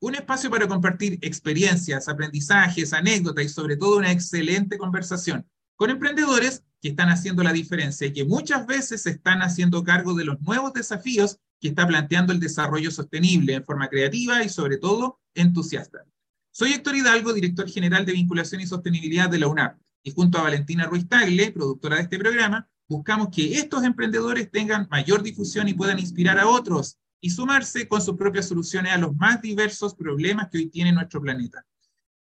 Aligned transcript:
un 0.00 0.14
espacio 0.14 0.50
para 0.50 0.68
compartir 0.68 1.18
experiencias, 1.22 2.08
aprendizajes, 2.08 2.92
anécdotas 2.92 3.44
y 3.44 3.48
sobre 3.48 3.76
todo 3.76 3.98
una 3.98 4.12
excelente 4.12 4.78
conversación 4.78 5.46
con 5.76 5.90
emprendedores 5.90 6.64
que 6.80 6.88
están 6.88 7.08
haciendo 7.08 7.42
la 7.42 7.52
diferencia 7.52 8.06
y 8.06 8.12
que 8.12 8.24
muchas 8.24 8.66
veces 8.66 9.06
están 9.06 9.42
haciendo 9.42 9.84
cargo 9.84 10.14
de 10.14 10.24
los 10.24 10.40
nuevos 10.40 10.72
desafíos 10.72 11.38
que 11.60 11.68
está 11.68 11.86
planteando 11.86 12.32
el 12.32 12.40
desarrollo 12.40 12.90
sostenible 12.90 13.54
en 13.54 13.64
forma 13.64 13.88
creativa 13.88 14.42
y 14.42 14.48
sobre 14.48 14.78
todo 14.78 15.20
entusiasta. 15.34 16.04
Soy 16.50 16.72
Héctor 16.72 16.96
Hidalgo, 16.96 17.32
director 17.32 17.68
general 17.68 18.06
de 18.06 18.12
vinculación 18.12 18.60
y 18.60 18.66
sostenibilidad 18.66 19.28
de 19.28 19.38
la 19.38 19.48
UNAP, 19.48 19.78
y 20.02 20.12
junto 20.12 20.38
a 20.38 20.42
Valentina 20.42 20.86
Ruiz 20.86 21.08
Tagle, 21.08 21.52
productora 21.52 21.96
de 21.96 22.02
este 22.02 22.18
programa, 22.18 22.68
buscamos 22.88 23.28
que 23.30 23.58
estos 23.58 23.84
emprendedores 23.84 24.50
tengan 24.50 24.86
mayor 24.90 25.22
difusión 25.22 25.68
y 25.68 25.74
puedan 25.74 25.98
inspirar 25.98 26.38
a 26.38 26.46
otros 26.46 26.98
y 27.20 27.30
sumarse 27.30 27.88
con 27.88 28.00
sus 28.00 28.16
propias 28.16 28.48
soluciones 28.48 28.92
a 28.92 28.98
los 28.98 29.14
más 29.16 29.40
diversos 29.40 29.94
problemas 29.94 30.48
que 30.50 30.58
hoy 30.58 30.66
tiene 30.68 30.92
nuestro 30.92 31.20
planeta. 31.20 31.64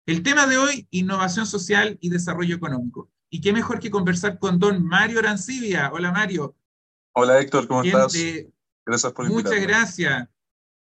El 0.05 0.21
tema 0.21 0.47
de 0.47 0.57
hoy, 0.57 0.87
innovación 0.91 1.45
social 1.45 1.97
y 2.01 2.09
desarrollo 2.09 2.55
económico. 2.55 3.09
Y 3.29 3.41
qué 3.41 3.53
mejor 3.53 3.79
que 3.79 3.89
conversar 3.89 4.37
con 4.37 4.59
don 4.59 4.85
Mario 4.85 5.19
Arancibia. 5.19 5.89
Hola 5.93 6.11
Mario. 6.11 6.55
Hola 7.13 7.39
Héctor, 7.39 7.67
¿cómo 7.67 7.83
estás? 7.83 8.13
Gracias 8.85 9.13
por 9.13 9.25
invitarme. 9.25 9.59
Muchas 9.59 9.67
gracias. 9.67 10.29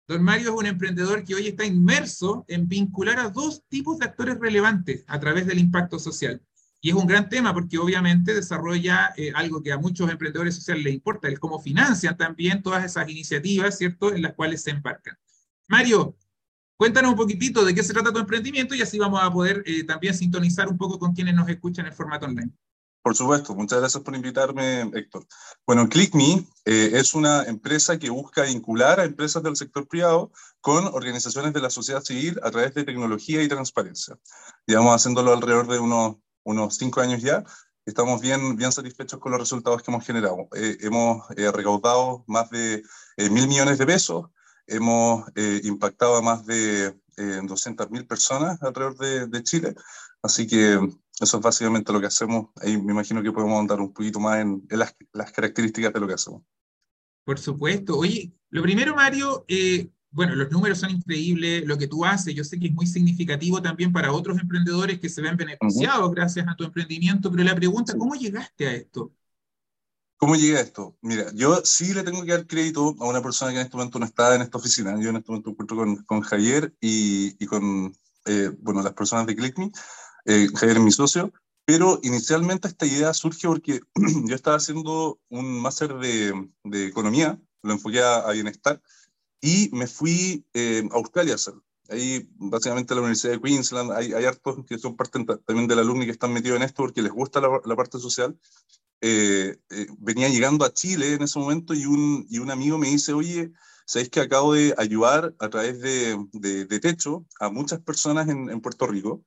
Don 0.06 0.22
Mario 0.22 0.50
es 0.50 0.56
un 0.58 0.66
emprendedor 0.66 1.24
que 1.24 1.34
hoy 1.34 1.48
está 1.48 1.64
inmerso 1.64 2.44
en 2.48 2.68
vincular 2.68 3.18
a 3.18 3.30
dos 3.30 3.62
tipos 3.68 3.98
de 3.98 4.06
actores 4.06 4.39
relevantes 4.39 5.05
a 5.06 5.18
través 5.18 5.46
del 5.46 5.58
impacto 5.58 5.98
social. 5.98 6.42
Y 6.84 6.90
es 6.90 6.94
un 6.94 7.06
gran 7.06 7.30
tema 7.30 7.54
porque 7.54 7.78
obviamente 7.78 8.34
desarrolla 8.34 9.14
eh, 9.16 9.32
algo 9.34 9.62
que 9.62 9.72
a 9.72 9.78
muchos 9.78 10.10
emprendedores 10.10 10.54
sociales 10.54 10.84
les 10.84 10.92
importa, 10.92 11.28
es 11.28 11.38
cómo 11.38 11.58
financian 11.58 12.14
también 12.14 12.62
todas 12.62 12.84
esas 12.84 13.08
iniciativas, 13.08 13.78
¿cierto?, 13.78 14.12
en 14.12 14.20
las 14.20 14.34
cuales 14.34 14.62
se 14.62 14.72
embarcan. 14.72 15.16
Mario, 15.66 16.14
cuéntanos 16.77 17.12
un 17.12 17.16
poquitito 17.16 17.64
de 17.64 17.74
qué 17.74 17.82
se 17.82 17.94
trata 17.94 18.12
tu 18.12 18.18
emprendimiento 18.18 18.74
y 18.74 18.82
así 18.82 18.98
vamos 18.98 19.18
a 19.22 19.32
poder 19.32 19.62
eh, 19.64 19.84
también 19.84 20.12
sintonizar 20.12 20.68
un 20.68 20.77
poco 20.77 20.98
con 20.98 21.14
quienes 21.14 21.34
nos 21.34 21.48
escuchan 21.48 21.86
en 21.86 21.94
formato 21.94 22.27
online. 22.27 22.52
Por 23.00 23.16
supuesto, 23.16 23.55
muchas 23.55 23.80
gracias 23.80 24.02
por 24.02 24.14
invitarme, 24.14 24.82
Héctor. 24.92 25.27
Bueno, 25.66 25.88
ClickMe 25.88 26.46
eh, 26.66 26.90
es 26.92 27.14
una 27.14 27.44
empresa 27.44 27.98
que 27.98 28.10
busca 28.10 28.42
vincular 28.42 29.00
a 29.00 29.05
empresas 29.05 29.42
del 29.42 29.56
sector 29.56 29.88
privado 29.88 30.32
con 30.60 30.84
organizaciones 30.86 31.55
de 31.55 31.62
la 31.62 31.70
sociedad 31.70 32.02
civil 32.02 32.38
a 32.42 32.50
través 32.50 32.74
de 32.74 32.84
tecnología 32.84 33.42
y 33.42 33.48
transparencia. 33.48 34.18
Llevamos 34.66 34.96
haciéndolo 34.96 35.32
alrededor 35.32 35.66
de 35.66 35.78
unos 35.78 36.16
unos 36.44 36.76
cinco 36.76 37.00
años 37.00 37.22
ya, 37.22 37.44
estamos 37.86 38.20
bien, 38.20 38.56
bien 38.56 38.72
satisfechos 38.72 39.18
con 39.20 39.32
los 39.32 39.40
resultados 39.40 39.82
que 39.82 39.90
hemos 39.90 40.06
generado. 40.06 40.48
Eh, 40.54 40.78
hemos 40.80 41.28
eh, 41.36 41.50
recaudado 41.50 42.24
más 42.26 42.50
de 42.50 42.82
eh, 43.16 43.30
mil 43.30 43.48
millones 43.48 43.78
de 43.78 43.86
pesos, 43.86 44.26
hemos 44.66 45.26
impactado 45.62 46.16
a 46.16 46.22
más 46.22 46.46
de 46.46 46.98
200 47.16 47.90
mil 47.90 48.06
personas 48.06 48.62
alrededor 48.62 48.96
de, 48.96 49.26
de, 49.26 49.42
Chile, 49.42 49.74
así 50.22 50.46
que 50.46 50.80
eso 51.20 51.36
es 51.36 51.42
básicamente 51.42 51.92
lo 51.92 52.00
que 52.00 52.06
hacemos. 52.06 52.48
Ahí 52.62 52.80
me 52.80 52.92
imagino 52.92 53.22
que 53.22 53.30
podemos 53.30 53.60
andar 53.60 53.78
un 53.80 53.92
poquito 53.92 54.20
más 54.20 54.38
en, 54.38 54.66
en 54.70 54.78
las, 54.78 54.96
las, 55.12 55.32
características 55.32 55.92
de 55.92 56.00
lo 56.00 56.06
que 56.06 56.14
hacemos. 56.14 56.42
Por 57.24 57.38
supuesto. 57.38 57.98
Oye, 57.98 58.33
lo 58.48 58.62
primero, 58.62 58.94
Mario, 58.96 59.44
bueno, 60.14 60.36
los 60.36 60.51
números 60.51 60.79
son 60.79 60.91
increíbles, 60.91 61.67
lo 61.67 61.77
que 61.77 61.89
tú 61.89 62.05
haces, 62.05 62.35
yo 62.35 62.45
sé 62.45 62.58
que 62.58 62.69
es 62.69 62.73
muy 62.73 62.86
significativo 62.86 63.61
también 63.61 63.92
para 63.92 64.13
otros 64.13 64.39
emprendedores 64.39 65.01
que 65.01 65.08
se 65.08 65.20
ven 65.20 65.36
beneficiados 65.36 66.11
gracias 66.13 66.47
a 66.48 66.55
tu 66.55 66.64
emprendimiento, 66.64 67.30
pero 67.30 67.42
la 67.42 67.55
pregunta, 67.55 67.95
¿cómo 67.98 68.14
llegaste 68.14 68.67
a 68.69 68.73
esto? 68.75 69.13
¿Cómo 70.17 70.36
llegué 70.36 70.57
a 70.57 70.61
esto? 70.61 70.97
Mira, 71.02 71.33
yo 71.35 71.61
sí 71.64 71.92
le 71.92 72.05
tengo 72.05 72.25
que 72.25 72.30
dar 72.30 72.47
crédito 72.47 72.95
a 73.01 73.08
una 73.08 73.20
persona 73.20 73.51
que 73.51 73.58
en 73.58 73.64
este 73.67 73.77
momento 73.77 73.98
no 73.98 74.07
está 74.07 74.35
en 74.36 74.42
esta 74.42 74.58
oficina. 74.58 74.98
Yo 74.98 75.11
en 75.11 75.17
este 75.17 75.30
momento 75.30 75.51
encuentro 75.51 75.77
con, 75.77 75.97
con 76.05 76.20
Javier 76.20 76.73
y, 76.81 77.36
y 77.42 77.46
con, 77.46 77.92
eh, 78.27 78.51
bueno, 78.61 78.83
las 78.83 78.95
personas 78.95 79.27
de 79.27 79.35
ClickMe. 79.35 79.70
Eh, 80.25 80.48
Javier 80.55 80.79
es 80.79 80.83
mi 80.83 80.92
socio, 80.92 81.33
pero 81.67 81.98
inicialmente 82.05 82.69
esta 82.69 82.86
idea 82.86 83.13
surge 83.13 83.48
porque 83.48 83.81
yo 84.27 84.35
estaba 84.35 84.57
haciendo 84.57 85.20
un 85.29 85.61
máster 85.61 85.92
de, 85.95 86.48
de 86.63 86.86
economía, 86.86 87.39
lo 87.63 87.73
enfoqué 87.73 88.01
a 88.01 88.31
bienestar, 88.31 88.81
y 89.44 89.68
me 89.72 89.86
fui 89.86 90.42
eh, 90.55 90.88
a 90.90 90.94
Australia 90.94 91.34
a 91.34 91.36
hacerlo. 91.36 91.62
Ahí, 91.90 92.27
básicamente, 92.36 92.94
la 92.94 93.02
Universidad 93.02 93.34
de 93.34 93.42
Queensland, 93.42 93.92
hay, 93.92 94.14
hay 94.14 94.24
hartos 94.24 94.64
que 94.66 94.78
son 94.78 94.96
parte 94.96 95.22
también 95.44 95.68
del 95.68 95.80
alumni 95.80 96.06
que 96.06 96.12
están 96.12 96.32
metidos 96.32 96.56
en 96.56 96.62
esto 96.62 96.82
porque 96.82 97.02
les 97.02 97.12
gusta 97.12 97.42
la, 97.42 97.60
la 97.62 97.77
parte 97.77 97.98
social. 97.98 98.38
Eh, 99.02 99.58
eh, 99.68 99.86
venía 99.98 100.30
llegando 100.30 100.64
a 100.64 100.72
Chile 100.72 101.12
en 101.12 101.22
ese 101.24 101.38
momento 101.38 101.74
y 101.74 101.84
un, 101.84 102.27
y 102.30 102.38
un 102.38 102.50
amigo 102.50 102.78
me 102.78 102.88
dice, 102.88 103.12
oye, 103.12 103.52
¿sabéis 103.84 104.08
que 104.08 104.20
acabo 104.20 104.54
de 104.54 104.74
ayudar 104.78 105.34
a 105.38 105.50
través 105.50 105.78
de, 105.83 106.16
de, 106.33 106.64
de 106.64 106.80
Techo 106.80 107.27
a 107.38 107.50
muchas 107.50 107.80
personas 107.80 108.30
en, 108.30 108.48
en 108.48 108.62
Puerto 108.62 108.86
Rico? 108.86 109.22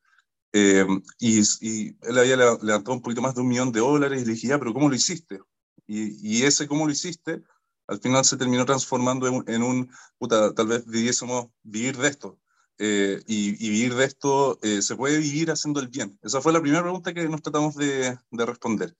y, 1.19 1.41
y, 1.61 1.95
él 2.01 2.17
había 2.17 2.35
levantado 2.35 2.94
un 2.94 3.01
poquito 3.03 3.22
más 3.22 3.35
de 3.35 3.41
un 3.41 3.47
millón 3.47 3.72
de 3.72 3.81
dólares 3.81 4.23
y 4.23 4.25
le 4.25 4.33
dije, 4.33 4.47
ya, 4.47 4.57
pero 4.57 4.73
¿cómo 4.73 4.89
lo 4.89 4.95
hiciste? 4.95 5.41
Y, 5.85 6.17
y 6.27 6.44
ese 6.44 6.67
¿cómo 6.67 6.88
lo 6.88 6.91
hiciste? 6.91 7.44
Al 7.88 8.00
final 8.00 8.25
se 8.25 8.38
terminó 8.38 8.66
transformando 8.66 9.44
en, 9.48 9.64
un, 9.64 9.92
puta, 10.18 10.53
tal 10.53 10.68
vez 10.68 10.86
viviésemos 10.86 11.48
vivir 11.64 11.98
de 11.98 12.08
esto. 12.09 12.40
Eh, 12.80 13.24
y, 13.25 13.52
vivir 13.53 13.96
de 13.96 14.06
esto, 14.06 14.59
eh, 14.62 14.81
¿se 14.81 14.96
puede 14.96 15.18
vivir 15.18 15.50
haciendo 15.50 15.80
el 15.80 15.88
bien? 15.88 16.20
Esa 16.22 16.42
fue 16.42 16.53
la 16.53 16.62
primera 16.62 16.84
pregunta 16.84 17.14
que 17.14 17.28
nos 17.28 17.42
tratamos 17.42 17.75
de, 17.75 18.18
de 18.30 18.46
responder. 18.46 18.96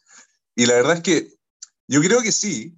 Y 0.56 0.66
la 0.66 0.74
verdad 0.74 0.98
es 0.98 1.04
que 1.04 1.38
yo 1.88 2.02
creo 2.02 2.22
que 2.22 2.32
sí, 2.32 2.76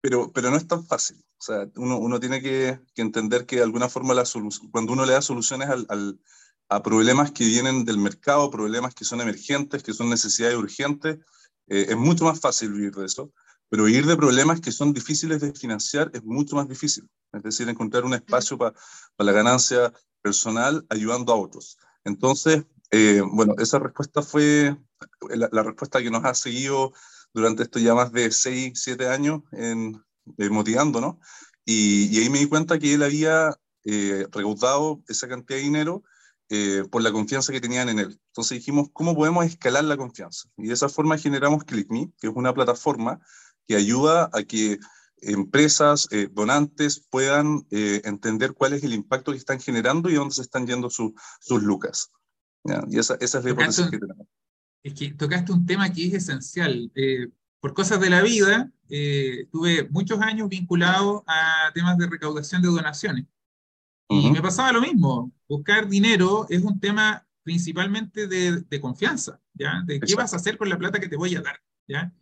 pero, 0.00 0.32
pero 0.32 0.50
no 0.50 0.56
es 0.56 0.66
tan 0.66 0.84
fácil. 0.86 1.24
O 1.38 1.44
sea, 1.44 1.68
uno, 1.76 1.98
uno 1.98 2.20
tiene 2.20 2.40
que, 2.40 2.78
entender 2.96 3.46
que 3.46 3.56
de 3.56 3.62
alguna 3.62 3.88
forma 3.88 4.14
la 4.14 4.24
cuando 4.70 4.92
uno 4.92 5.04
le 5.04 5.12
da 5.12 5.22
soluciones 5.22 5.68
al, 5.68 6.20
a 6.68 6.82
problemas 6.82 7.32
que 7.32 7.44
vienen 7.44 7.84
del 7.84 7.98
mercado, 7.98 8.50
problemas 8.50 8.94
que 8.94 9.04
son 9.04 9.20
emergentes, 9.20 9.82
que 9.82 9.92
son 9.92 10.08
necesidades 10.08 10.56
urgentes, 10.56 11.18
eh, 11.66 11.86
es 11.88 11.96
mucho 11.96 12.24
más 12.24 12.40
fácil 12.40 12.72
vivir 12.72 12.94
de 12.94 13.06
eso. 13.06 13.32
Pero 13.72 13.88
ir 13.88 14.04
de 14.04 14.18
problemas 14.18 14.60
que 14.60 14.70
son 14.70 14.92
difíciles 14.92 15.40
de 15.40 15.54
financiar 15.54 16.10
es 16.12 16.22
mucho 16.24 16.56
más 16.56 16.68
difícil. 16.68 17.08
Es 17.32 17.42
decir, 17.42 17.66
encontrar 17.70 18.04
un 18.04 18.12
espacio 18.12 18.58
para 18.58 18.74
la 19.16 19.32
ganancia 19.32 19.90
personal 20.20 20.84
ayudando 20.90 21.32
a 21.32 21.36
otros. 21.36 21.78
Entonces, 22.04 22.66
eh, 22.90 23.22
bueno, 23.24 23.54
esa 23.56 23.78
respuesta 23.78 24.20
fue 24.20 24.76
la, 25.30 25.62
respuesta 25.62 26.02
que 26.02 26.10
nos 26.10 26.22
ha 26.22 26.34
seguido 26.34 26.92
durante 27.32 27.62
estos 27.62 27.80
ya 27.80 27.94
más 27.94 28.12
de 28.12 28.30
6, 28.30 28.72
7 28.74 29.08
años 29.08 29.40
en, 29.52 30.04
eh, 30.36 30.50
motivándonos. 30.50 31.16
Y, 31.64 32.14
y, 32.14 32.20
ahí 32.20 32.28
me 32.28 32.40
di 32.40 32.48
cuenta 32.48 32.78
que 32.78 32.92
él 32.92 33.02
había 33.02 33.58
eh, 33.86 34.26
recaudado 34.30 35.02
esa 35.08 35.28
cantidad 35.28 35.56
de 35.56 35.64
dinero 35.64 36.02
eh, 36.54 36.84
por 36.90 37.02
la 37.02 37.10
confianza 37.10 37.50
que 37.50 37.62
tenían 37.62 37.88
en 37.88 37.98
él. 37.98 38.20
Entonces 38.26 38.58
dijimos, 38.58 38.90
¿cómo 38.92 39.16
podemos 39.16 39.46
escalar 39.46 39.84
la 39.84 39.96
confianza? 39.96 40.50
Y 40.58 40.66
de 40.66 40.74
esa 40.74 40.90
forma 40.90 41.16
generamos 41.16 41.64
ClickMe, 41.64 42.12
que 42.20 42.26
es 42.26 42.32
una 42.36 42.52
plataforma 42.52 43.20
que 43.66 43.76
ayuda 43.76 44.30
a 44.32 44.42
que 44.42 44.78
empresas, 45.22 46.08
eh, 46.10 46.28
donantes 46.30 47.06
puedan 47.10 47.64
eh, 47.70 48.02
entender 48.04 48.52
cuál 48.54 48.72
es 48.72 48.82
el 48.82 48.92
impacto 48.92 49.32
que 49.32 49.38
están 49.38 49.60
generando 49.60 50.10
y 50.10 50.14
dónde 50.14 50.34
se 50.34 50.42
están 50.42 50.66
yendo 50.66 50.90
sus 50.90 51.12
lucas. 51.62 52.10
Y 52.90 52.98
esa, 52.98 53.16
esa, 53.20 53.38
es 53.38 53.44
la 53.44 53.50
hipótesis 53.50 53.90
que 53.90 53.98
tenemos. 53.98 54.26
Es 54.82 54.94
que 54.94 55.12
tocaste 55.14 55.52
un 55.52 55.64
tema 55.64 55.92
que 55.92 56.06
es 56.06 56.14
esencial. 56.14 56.90
Eh, 56.94 57.28
por 57.60 57.74
cosas 57.74 58.00
de 58.00 58.10
la 58.10 58.22
vida, 58.22 58.72
tuve 59.52 59.88
muchos 59.90 60.20
años 60.20 60.48
vinculado 60.48 61.22
a 61.28 61.70
temas 61.72 61.96
de 61.96 62.08
recaudación 62.08 62.60
de 62.60 62.68
donaciones. 62.68 63.26
Y 64.08 64.30
me 64.30 64.42
pasaba 64.42 64.72
lo 64.72 64.80
mismo. 64.80 65.32
Buscar 65.48 65.88
dinero 65.88 66.46
es 66.50 66.62
un 66.62 66.80
tema 66.80 67.24
principalmente 67.44 68.26
de, 68.26 68.62
de 68.62 68.80
confianza, 68.80 69.40
¿ya? 69.54 69.82
De 69.86 70.00
qué 70.00 70.14
vas 70.16 70.32
a 70.32 70.36
hacer 70.36 70.58
con 70.58 70.68
la 70.68 70.78
plata 70.78 71.00
que 71.00 71.08
te 71.08 71.16
voy 71.16 71.34
a 71.36 71.40
dar, 71.40 71.60
¿ya? 71.86 72.12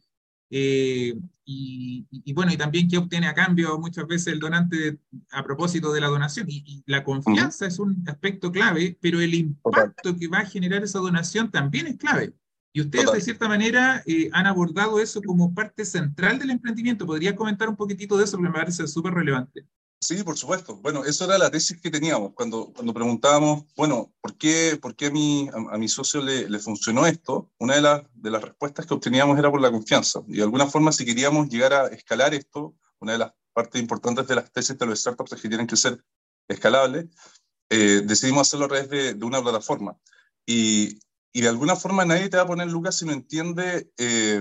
Eh, 0.51 1.15
y, 1.45 2.33
bueno, 2.33 2.53
y 2.53 2.57
también 2.57 2.89
qué 2.89 2.99
obtiene 2.99 3.27
a 3.27 3.35
cambio 3.35 3.77
muchas 3.79 4.07
veces 4.07 4.33
el 4.33 4.39
donante 4.39 4.99
a 5.33 5.43
propósito 5.43 5.93
de 5.93 6.01
la 6.01 6.09
donación. 6.09 6.47
Y, 6.49 6.83
la 6.87 7.03
confianza 7.03 7.67
es 7.67 7.79
un 7.79 8.05
aspecto 8.07 8.53
clave, 8.53 8.97
pero 9.01 9.21
el 9.21 9.35
impacto 9.35 10.17
que 10.17 10.29
va 10.29 10.39
a 10.39 10.47
generar 10.47 10.83
esa 10.85 10.99
donación 10.99 11.51
también 11.51 11.87
es 11.87 11.97
clave. 11.97 12.35
Y 12.73 12.83
ustedes, 12.83 13.11
de 13.11 13.21
cierta 13.21 13.49
manera, 13.49 14.03
eh, 14.07 14.29
han 14.33 14.47
abordado 14.47 15.01
eso 15.01 15.21
como 15.23 15.53
parte 15.53 15.85
central 15.85 16.39
del 16.39 16.51
emprendimiento. 16.51 17.05
¿Podría 17.05 17.35
comentar 17.35 17.69
un 17.69 17.77
poquitito 17.77 18.17
de 18.17 18.25
eso? 18.25 18.37
Porque 18.37 18.51
me 18.51 18.59
parece 18.59 18.87
súper 18.87 19.13
relevante. 19.15 19.67
Sí, 20.03 20.23
por 20.25 20.37
supuesto. 20.39 20.77
Bueno, 20.77 21.05
eso 21.05 21.27
era 21.27 21.37
la 21.37 21.51
tesis 21.51 21.79
que 21.79 21.91
teníamos 21.91 22.33
cuando, 22.33 22.73
cuando 22.73 22.95
preguntábamos, 22.95 23.65
bueno, 23.77 24.15
¿por 24.23 24.37
qué, 24.39 24.79
por 24.81 24.97
qué 24.97 25.07
a, 25.07 25.11
mi, 25.11 25.49
a, 25.53 25.77
mi 25.77 25.89
socio 25.89 26.23
le, 26.23 26.49
le, 26.49 26.59
funcionó 26.59 27.07
esto? 27.07 27.53
Una 27.59 27.75
de, 27.75 27.83
las 27.83 28.03
de 28.15 28.31
las 28.31 28.43
respuestas 28.43 28.87
que 28.87 28.95
obteníamos 28.95 29.39
era 29.39 29.51
por 29.51 29.61
la 29.61 29.71
confianza. 29.71 30.23
Y 30.27 30.37
de 30.39 30.43
alguna 30.43 30.67
forma, 30.67 30.91
si 30.93 31.05
queríamos 31.05 31.51
llegar 31.51 31.75
a 31.75 31.89
escalar 31.89 32.33
esto, 32.33 32.75
una 32.99 33.13
de 33.13 33.19
las 33.19 33.33
partes 33.53 33.81
importantes 33.81 34.27
de 34.27 34.37
las 34.37 34.51
tesis 34.51 34.79
de 34.79 34.87
los 34.87 34.99
startups 34.99 35.33
es 35.33 35.43
que 35.43 35.49
tienen 35.49 35.67
que 35.67 35.77
ser 35.77 36.03
escalables, 36.49 37.07
eh, 37.69 38.03
decidimos 38.05 38.49
hacerlo 38.49 38.67
a 38.67 38.69
través 38.69 38.89
de, 38.89 39.15
de 39.15 39.25
una 39.25 39.43
plataforma. 39.43 39.99
Y, 40.47 40.99
y, 41.33 41.43
de 41.43 41.49
alguna 41.49 41.77
forma 41.77 42.07
nadie 42.07 42.31
te 42.31 42.39
va 42.39 42.45
a 42.45 42.47
poner 42.47 42.69
lucas 42.69 42.97
si 42.97 43.05
no 43.05 43.13
entiende 43.13 43.93
eh, 43.99 44.41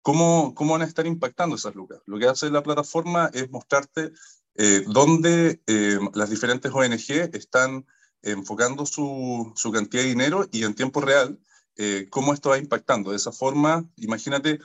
cómo, 0.00 0.54
cómo 0.54 0.72
van 0.72 0.82
a 0.82 0.86
estar 0.86 1.06
impactando 1.06 1.56
esas 1.56 1.74
lucas. 1.74 2.00
Lo 2.06 2.18
que 2.18 2.26
hace 2.26 2.48
la 2.50 2.62
plataforma 2.62 3.30
es 3.34 3.50
mostrarte 3.50 4.12
eh, 4.58 4.84
dónde 4.86 5.60
eh, 5.66 5.98
las 6.14 6.30
diferentes 6.30 6.72
ONG 6.72 7.34
están 7.34 7.86
enfocando 8.22 8.86
su, 8.86 9.52
su, 9.54 9.70
cantidad 9.70 10.02
de 10.02 10.08
dinero 10.08 10.48
y 10.50 10.64
en 10.64 10.74
tiempo 10.74 11.00
real 11.00 11.38
eh, 11.76 12.08
cómo 12.10 12.32
esto 12.32 12.50
va 12.50 12.58
impactando. 12.58 13.10
De 13.10 13.16
esa 13.16 13.32
forma, 13.32 13.88
imagínate, 13.96 14.58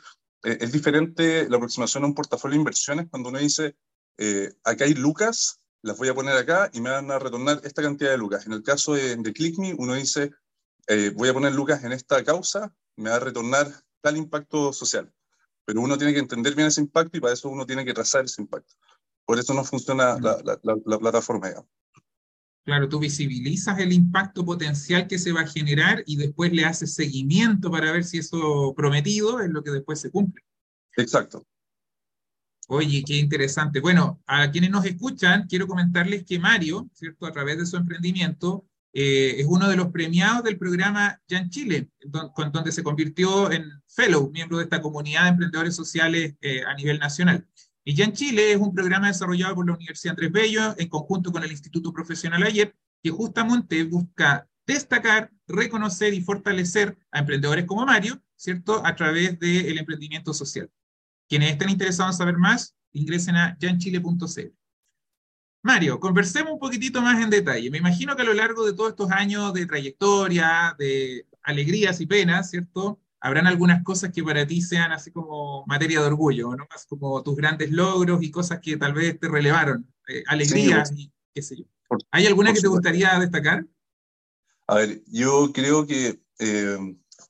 eh, 0.43 0.57
es 0.61 0.71
diferente 0.71 1.47
la 1.49 1.57
aproximación 1.57 2.03
a 2.03 2.07
un 2.07 2.15
portafolio 2.15 2.53
de 2.53 2.61
inversiones 2.61 3.07
cuando 3.09 3.29
uno 3.29 3.39
dice, 3.39 3.75
eh, 4.17 4.53
acá 4.63 4.85
hay 4.85 4.93
lucas, 4.93 5.59
las 5.81 5.97
voy 5.97 6.09
a 6.09 6.15
poner 6.15 6.35
acá 6.35 6.69
y 6.73 6.81
me 6.81 6.89
van 6.89 7.11
a 7.11 7.19
retornar 7.19 7.61
esta 7.63 7.81
cantidad 7.81 8.11
de 8.11 8.17
lucas. 8.17 8.45
En 8.45 8.53
el 8.53 8.63
caso 8.63 8.93
de, 8.93 9.15
de 9.15 9.33
ClickMe, 9.33 9.75
uno 9.77 9.93
dice, 9.93 10.31
eh, 10.87 11.11
voy 11.15 11.29
a 11.29 11.33
poner 11.33 11.53
lucas 11.53 11.83
en 11.83 11.91
esta 11.91 12.23
causa, 12.23 12.73
me 12.95 13.09
va 13.09 13.17
a 13.17 13.19
retornar 13.19 13.67
tal 14.01 14.17
impacto 14.17 14.73
social. 14.73 15.11
Pero 15.65 15.81
uno 15.81 15.97
tiene 15.97 16.13
que 16.13 16.19
entender 16.19 16.55
bien 16.55 16.67
ese 16.67 16.81
impacto 16.81 17.17
y 17.17 17.21
para 17.21 17.33
eso 17.33 17.49
uno 17.49 17.65
tiene 17.65 17.85
que 17.85 17.93
trazar 17.93 18.25
ese 18.25 18.41
impacto. 18.41 18.73
Por 19.31 19.39
eso 19.39 19.53
no 19.53 19.63
funciona 19.63 20.19
la, 20.19 20.41
la, 20.43 20.59
la, 20.61 20.75
la 20.85 20.99
plataforma. 20.99 21.47
Digamos. 21.47 21.69
Claro, 22.65 22.89
tú 22.89 22.99
visibilizas 22.99 23.79
el 23.79 23.93
impacto 23.93 24.43
potencial 24.43 25.07
que 25.07 25.17
se 25.17 25.31
va 25.31 25.39
a 25.39 25.47
generar 25.47 26.03
y 26.05 26.17
después 26.17 26.51
le 26.51 26.65
haces 26.65 26.95
seguimiento 26.95 27.71
para 27.71 27.93
ver 27.93 28.03
si 28.03 28.17
eso 28.17 28.73
prometido 28.75 29.39
es 29.39 29.49
lo 29.49 29.63
que 29.63 29.71
después 29.71 30.01
se 30.01 30.11
cumple. 30.11 30.43
Exacto. 30.97 31.47
Oye, 32.67 33.05
qué 33.07 33.19
interesante. 33.19 33.79
Bueno, 33.79 34.21
a 34.27 34.51
quienes 34.51 34.69
nos 34.69 34.83
escuchan, 34.83 35.47
quiero 35.47 35.65
comentarles 35.65 36.25
que 36.25 36.37
Mario, 36.37 36.89
¿cierto? 36.93 37.25
A 37.25 37.31
través 37.31 37.57
de 37.57 37.65
su 37.65 37.77
emprendimiento, 37.77 38.65
eh, 38.91 39.35
es 39.37 39.45
uno 39.47 39.69
de 39.69 39.77
los 39.77 39.93
premiados 39.93 40.43
del 40.43 40.57
programa 40.57 41.21
Jan 41.29 41.49
Chile, 41.49 41.89
don, 42.05 42.33
donde 42.51 42.73
se 42.73 42.83
convirtió 42.83 43.49
en 43.49 43.81
fellow, 43.87 44.29
miembro 44.29 44.57
de 44.57 44.65
esta 44.65 44.81
comunidad 44.81 45.23
de 45.23 45.29
emprendedores 45.29 45.73
sociales 45.73 46.35
eh, 46.41 46.65
a 46.65 46.73
nivel 46.73 46.99
nacional. 46.99 47.47
Y 47.83 47.95
Jan 47.95 48.13
Chile 48.13 48.51
es 48.51 48.57
un 48.57 48.73
programa 48.73 49.07
desarrollado 49.07 49.55
por 49.55 49.65
la 49.65 49.73
Universidad 49.73 50.11
Andrés 50.11 50.31
Bello 50.31 50.75
en 50.77 50.87
conjunto 50.87 51.31
con 51.31 51.43
el 51.43 51.51
Instituto 51.51 51.91
Profesional 51.91 52.43
Ayer, 52.43 52.75
que 53.01 53.09
justamente 53.09 53.83
busca 53.83 54.47
destacar, 54.67 55.31
reconocer 55.47 56.13
y 56.13 56.21
fortalecer 56.21 56.97
a 57.11 57.19
emprendedores 57.19 57.65
como 57.65 57.85
Mario, 57.85 58.21
¿cierto? 58.35 58.85
A 58.85 58.95
través 58.95 59.39
del 59.39 59.77
emprendimiento 59.77 60.33
social. 60.33 60.69
Quienes 61.27 61.51
estén 61.51 61.69
interesados 61.69 62.15
en 62.15 62.17
saber 62.19 62.37
más, 62.37 62.75
ingresen 62.93 63.35
a 63.35 63.57
janchile.cl. 63.59 64.53
Mario, 65.63 65.99
conversemos 65.99 66.53
un 66.53 66.59
poquitito 66.59 67.01
más 67.01 67.21
en 67.23 67.29
detalle. 67.29 67.69
Me 67.69 67.77
imagino 67.77 68.15
que 68.15 68.23
a 68.23 68.25
lo 68.25 68.33
largo 68.33 68.65
de 68.65 68.73
todos 68.73 68.91
estos 68.91 69.11
años 69.11 69.53
de 69.53 69.65
trayectoria, 69.65 70.75
de 70.77 71.27
alegrías 71.43 72.01
y 72.01 72.07
penas, 72.07 72.49
¿cierto? 72.49 72.99
Habrán 73.21 73.45
algunas 73.45 73.83
cosas 73.83 74.11
que 74.11 74.23
para 74.23 74.45
ti 74.47 74.61
sean 74.61 74.91
así 74.91 75.11
como 75.11 75.63
materia 75.67 76.01
de 76.01 76.07
orgullo, 76.07 76.55
¿no? 76.55 76.65
Más 76.69 76.85
como 76.87 77.21
tus 77.21 77.35
grandes 77.35 77.71
logros 77.71 78.21
y 78.23 78.31
cosas 78.31 78.59
que 78.59 78.77
tal 78.77 78.93
vez 78.93 79.19
te 79.19 79.27
relevaron, 79.27 79.87
eh, 80.07 80.23
alegrías 80.27 80.89
sí, 80.89 81.03
y 81.03 81.11
qué 81.33 81.41
sé 81.43 81.57
yo. 81.57 81.65
Por, 81.87 81.99
¿Hay 82.09 82.25
alguna 82.25 82.51
que 82.51 82.61
te 82.61 82.67
gustaría 82.67 83.19
destacar? 83.19 83.65
A 84.67 84.75
ver, 84.75 85.01
yo 85.05 85.51
creo 85.53 85.85
que, 85.85 86.19
eh, 86.39 86.77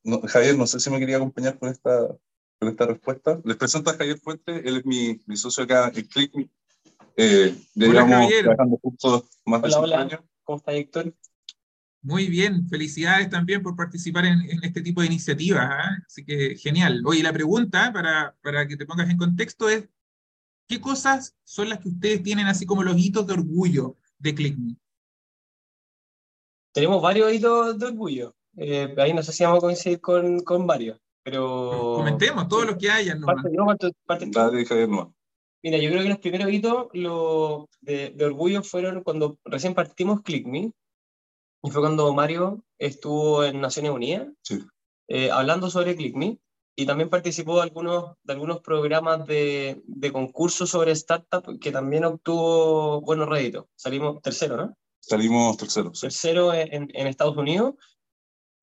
no, 0.04 0.22
Javier, 0.22 0.58
no 0.58 0.66
sé 0.66 0.80
si 0.80 0.90
me 0.90 1.00
quería 1.00 1.18
acompañar 1.18 1.60
con 1.60 1.70
esta, 1.70 2.08
con 2.58 2.70
esta 2.70 2.86
respuesta. 2.86 3.42
Les 3.44 3.58
presento 3.58 3.90
a 3.90 3.96
Javier 3.96 4.18
Fuente, 4.18 4.68
él 4.68 4.78
es 4.78 4.86
mi, 4.86 5.20
mi 5.26 5.36
socio 5.36 5.66
acá 5.66 5.92
en 5.94 6.06
ClickMe. 6.06 6.50
Eh, 7.18 7.54
hola, 7.76 8.08
Javier. 8.08 8.44
trabajando 8.44 8.78
juntos 8.78 9.24
más 9.46 9.62
hola, 9.62 9.78
de 9.78 9.84
hola. 9.84 10.02
años. 10.02 10.22
¿Cómo 10.44 10.58
está, 10.58 10.72
Héctor? 10.72 11.14
Muy 12.04 12.28
bien, 12.28 12.68
felicidades 12.68 13.30
también 13.30 13.62
por 13.62 13.76
participar 13.76 14.26
en, 14.26 14.42
en 14.42 14.64
este 14.64 14.82
tipo 14.82 15.02
de 15.02 15.08
iniciativas. 15.08 15.70
¿eh? 15.70 16.04
Así 16.08 16.26
que 16.26 16.56
genial. 16.56 17.04
Oye, 17.06 17.22
la 17.22 17.32
pregunta, 17.32 17.94
para, 17.94 18.36
para 18.42 18.68
que 18.68 18.76
te 18.76 18.88
pongas 18.88 19.10
en 19.10 19.18
contexto, 19.18 19.70
es, 19.70 19.88
¿qué 20.68 20.82
cosas 20.82 21.36
son 21.44 21.70
las 21.70 21.80
que 21.80 21.90
ustedes 21.90 22.24
tienen 22.24 22.48
así 22.48 22.66
como 22.66 22.82
los 22.82 22.98
hitos 22.98 23.28
de 23.28 23.34
orgullo 23.34 23.98
de 24.18 24.34
ClickMe? 24.34 24.76
Tenemos 26.74 27.02
varios 27.04 27.32
hitos 27.34 27.78
de 27.78 27.86
orgullo. 27.86 28.36
Eh, 28.58 28.96
ahí 28.98 29.14
no 29.14 29.22
sé 29.22 29.32
si 29.32 29.44
vamos 29.44 29.60
a 29.60 29.68
coincidir 29.68 30.02
con, 30.02 30.40
con 30.40 30.66
varios, 30.66 31.00
pero... 31.24 31.94
Comentemos 31.98 32.48
todos 32.48 32.66
los 32.66 32.78
que 32.78 32.90
hayan. 32.90 33.22
Parte, 33.22 33.50
no, 33.52 33.66
parte, 33.66 33.92
parte 34.06 34.30
Dale, 34.32 34.66
Javier, 34.66 34.90
no. 34.90 35.14
Mira, 35.64 35.78
yo 35.78 35.90
creo 35.90 36.02
que 36.02 36.10
los 36.10 36.20
primeros 36.20 36.52
hitos 36.52 36.88
lo, 36.94 37.70
de, 37.82 38.10
de, 38.10 38.26
orgullo 38.26 38.64
fueron 38.64 39.04
cuando 39.04 39.38
recién 39.46 39.76
partimos 39.76 40.22
ClickMe, 40.22 40.72
y 41.64 41.70
fue 41.70 41.82
cuando 41.82 42.14
Mario 42.14 42.64
estuvo 42.78 43.44
en 43.44 43.62
Naciones 43.62 43.92
Unidas 43.92 44.28
sí. 44.42 44.64
eh, 45.08 45.30
hablando 45.32 45.70
sobre 45.70 45.96
ClickMe, 45.96 46.40
y 46.76 46.86
también 46.86 47.10
participó 47.10 47.58
de 47.58 47.64
algunos, 47.64 48.16
de 48.24 48.34
algunos 48.34 48.62
programas 48.62 49.28
de, 49.28 49.82
de 49.86 50.12
concursos 50.12 50.70
sobre 50.70 50.92
startup 50.94 51.60
que 51.60 51.72
también 51.72 52.06
obtuvo 52.06 53.02
buenos 53.02 53.28
réditos. 53.28 53.66
Salimos 53.76 54.22
tercero, 54.22 54.58
¿no? 54.58 54.78
Salimos 55.00 55.58
tercero. 55.58 55.94
Sí. 55.94 56.02
Tercero 56.02 56.54
en, 56.54 56.90
en, 56.94 57.08
Estados 57.08 57.36
Unidos. 57.36 57.76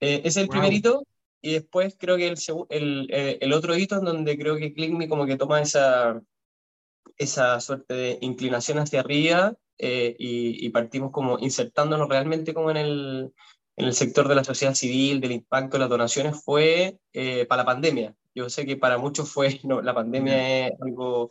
Eh, 0.00 0.22
ese 0.24 0.28
es 0.28 0.36
el 0.38 0.46
wow. 0.46 0.52
primer 0.52 0.72
hito. 0.72 1.04
Y 1.40 1.52
después 1.52 1.96
creo 1.96 2.16
que 2.16 2.26
el, 2.26 2.36
el, 2.70 3.38
el, 3.40 3.52
otro 3.52 3.76
hito 3.76 3.96
en 3.98 4.04
donde 4.04 4.36
creo 4.36 4.56
que 4.56 4.74
ClickMe 4.74 5.08
como 5.08 5.24
que 5.24 5.36
toma 5.36 5.60
esa, 5.60 6.20
esa 7.16 7.60
suerte 7.60 7.94
de 7.94 8.18
inclinación 8.22 8.78
hacia 8.78 9.00
arriba 9.00 9.54
eh, 9.78 10.16
y, 10.19 10.66
y, 10.66 10.70
partimos 10.70 11.12
como 11.12 11.38
insertándonos 11.38 12.08
realmente 12.08 12.52
como 12.52 12.70
en 12.70 12.76
el, 12.76 13.32
en 13.78 13.86
el 13.86 13.92
sector 13.94 14.26
de 14.26 14.34
la 14.34 14.42
sociedad 14.42 14.75
civil, 14.75 15.20
del 15.20 15.32
impacto 15.32 15.76
de 15.76 15.80
las 15.80 15.88
donaciones, 15.88 16.42
fue 16.42 16.98
eh, 17.12 17.46
para 17.46 17.62
la 17.62 17.66
pandemia. 17.66 18.14
Yo 18.34 18.50
sé 18.50 18.66
que 18.66 18.76
para 18.76 18.98
muchos 18.98 19.30
fue, 19.30 19.60
no, 19.64 19.80
la 19.80 19.94
pandemia 19.94 20.66
es 20.69 20.72
algo, 20.80 21.30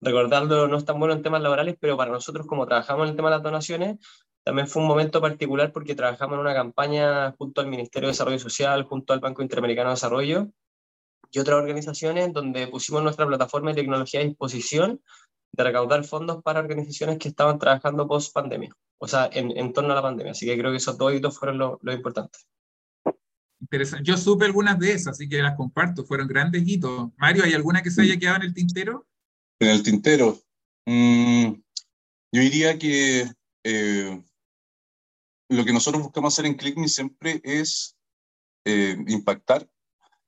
recordarlo 0.00 0.68
no 0.68 0.76
es 0.76 0.84
tan 0.84 0.98
bueno 0.98 1.14
en 1.14 1.22
temas 1.22 1.40
laborales, 1.40 1.76
pero 1.80 1.96
para 1.96 2.12
nosotros 2.12 2.46
como 2.46 2.66
trabajamos 2.66 3.04
en 3.04 3.10
el 3.10 3.16
tema 3.16 3.30
de 3.30 3.36
las 3.36 3.42
donaciones, 3.42 3.96
también 4.44 4.68
fue 4.68 4.82
un 4.82 4.88
momento 4.88 5.20
particular 5.22 5.72
porque 5.72 5.94
trabajamos 5.94 6.34
en 6.34 6.40
una 6.40 6.54
campaña 6.54 7.32
junto 7.32 7.62
al 7.62 7.66
Ministerio 7.66 8.08
de 8.08 8.12
Desarrollo 8.12 8.38
Social, 8.38 8.84
junto 8.84 9.14
al 9.14 9.20
Banco 9.20 9.42
Interamericano 9.42 9.88
de 9.88 9.94
Desarrollo 9.94 10.48
y 11.30 11.38
otras 11.38 11.58
organizaciones 11.58 12.32
donde 12.32 12.66
pusimos 12.68 13.02
nuestra 13.02 13.26
plataforma 13.26 13.70
de 13.70 13.76
tecnología 13.76 14.20
a 14.20 14.24
disposición 14.24 15.00
de 15.56 15.64
recaudar 15.64 16.04
fondos 16.04 16.42
para 16.42 16.60
organizaciones 16.60 17.18
que 17.18 17.28
estaban 17.28 17.58
trabajando 17.58 18.06
post 18.06 18.32
pandemia, 18.32 18.72
o 18.98 19.08
sea, 19.08 19.28
en, 19.32 19.56
en 19.56 19.72
torno 19.72 19.92
a 19.92 19.96
la 19.96 20.02
pandemia. 20.02 20.32
Así 20.32 20.46
que 20.46 20.58
creo 20.58 20.70
que 20.70 20.76
esos 20.76 20.98
dos 20.98 21.14
hitos 21.14 21.38
fueron 21.38 21.58
lo, 21.58 21.78
lo 21.82 21.92
importante. 21.92 22.38
Interesante. 23.60 24.04
Yo 24.04 24.16
supe 24.16 24.44
algunas 24.44 24.78
de 24.78 24.92
esas, 24.92 25.14
así 25.14 25.28
que 25.28 25.42
las 25.42 25.56
comparto. 25.56 26.04
Fueron 26.04 26.28
grandes 26.28 26.62
hitos. 26.66 27.10
Mario, 27.16 27.44
¿hay 27.44 27.54
alguna 27.54 27.82
que 27.82 27.90
se 27.90 28.02
haya 28.02 28.18
quedado 28.18 28.36
en 28.36 28.42
el 28.42 28.54
tintero? 28.54 29.06
En 29.58 29.70
el 29.70 29.82
tintero. 29.82 30.38
Mm, 30.86 31.52
yo 32.32 32.40
diría 32.42 32.78
que 32.78 33.26
eh, 33.64 34.22
lo 35.48 35.64
que 35.64 35.72
nosotros 35.72 36.02
buscamos 36.02 36.34
hacer 36.34 36.46
en 36.46 36.54
ClickMe 36.54 36.88
siempre 36.88 37.40
es 37.42 37.96
eh, 38.66 38.96
impactar. 39.08 39.68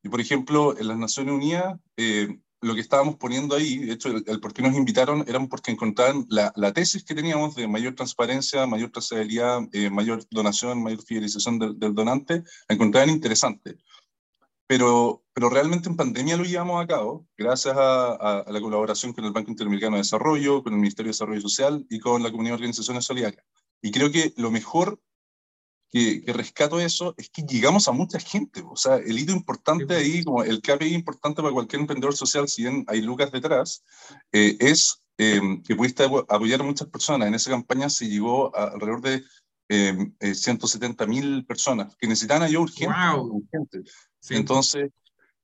Y 0.02 0.08
por 0.08 0.20
ejemplo, 0.20 0.78
en 0.78 0.88
las 0.88 0.96
Naciones 0.96 1.34
Unidas, 1.34 1.78
eh, 1.96 2.40
lo 2.60 2.74
que 2.74 2.80
estábamos 2.80 3.16
poniendo 3.16 3.54
ahí, 3.54 3.78
de 3.78 3.92
hecho, 3.92 4.08
el, 4.08 4.24
el, 4.26 4.40
por 4.40 4.52
qué 4.52 4.62
nos 4.62 4.74
invitaron, 4.74 5.24
eran 5.28 5.48
porque 5.48 5.70
encontraban 5.70 6.26
la, 6.28 6.52
la, 6.56 6.72
tesis 6.72 7.04
que 7.04 7.14
teníamos 7.14 7.54
de 7.54 7.68
mayor 7.68 7.94
transparencia, 7.94 8.66
mayor 8.66 8.90
trazabilidad, 8.90 9.60
eh, 9.72 9.90
mayor 9.90 10.24
donación, 10.30 10.82
mayor 10.82 11.02
fidelización 11.02 11.58
del, 11.58 11.94
donante, 11.94 12.42
la 12.68 12.74
encontraban 12.74 13.10
interesante. 13.10 13.78
Pero, 14.66 15.24
pero 15.32 15.48
realmente 15.48 15.88
en 15.88 15.96
pandemia 15.96 16.36
lo 16.36 16.44
llevamos 16.44 16.82
a 16.82 16.86
cabo, 16.86 17.26
gracias 17.36 17.76
a, 17.76 18.12
a, 18.12 18.40
a, 18.40 18.52
la 18.52 18.60
colaboración 18.60 19.12
con 19.12 19.24
el 19.24 19.32
Banco 19.32 19.50
Interamericano 19.50 19.96
de 19.96 20.02
Desarrollo, 20.02 20.62
con 20.62 20.74
el 20.74 20.80
Ministerio 20.80 21.08
de 21.08 21.14
Desarrollo 21.14 21.40
Social 21.40 21.86
y 21.88 22.00
con 22.00 22.22
la 22.22 22.30
Comunidad 22.30 22.52
de 22.52 22.56
Organizaciones 22.56 23.04
Solidarias. 23.04 23.44
Y 23.80 23.92
creo 23.92 24.10
que 24.10 24.34
lo 24.36 24.50
mejor 24.50 25.00
que, 25.90 26.22
que, 26.22 26.32
rescato 26.32 26.80
eso 26.80 27.14
es 27.16 27.30
que 27.30 27.42
llegamos 27.42 27.88
a 27.88 27.92
mucha 27.92 28.18
gente. 28.18 28.62
O 28.68 28.76
sea, 28.76 28.96
el 28.96 29.18
hito 29.18 29.32
importante 29.32 29.94
ahí, 29.94 30.22
como 30.24 30.42
el 30.42 30.60
KPI 30.60 30.94
importante 30.94 31.42
para 31.42 31.52
cualquier 31.52 31.80
emprendedor 31.80 32.14
social, 32.14 32.48
si 32.48 32.62
bien 32.62 32.84
hay 32.88 33.00
lucas 33.00 33.32
detrás, 33.32 33.84
eh, 34.32 34.56
es 34.60 35.02
eh, 35.18 35.40
que 35.66 35.74
pudiste 35.74 36.04
apoyar 36.04 36.60
a 36.60 36.64
muchas 36.64 36.88
personas. 36.88 37.28
En 37.28 37.34
esa 37.34 37.50
campaña 37.50 37.88
se 37.90 38.08
llegó 38.08 38.54
a 38.56 38.64
alrededor 38.64 39.02
de 39.02 39.24
eh, 39.70 40.34
170 40.34 41.06
mil 41.06 41.44
personas 41.46 41.96
que 41.96 42.06
necesitaban 42.06 42.42
ayuda 42.42 42.62
urgente. 42.62 42.94
Wow. 43.14 43.42
urgente. 43.42 43.82
Sí. 44.20 44.34
Entonces, 44.34 44.90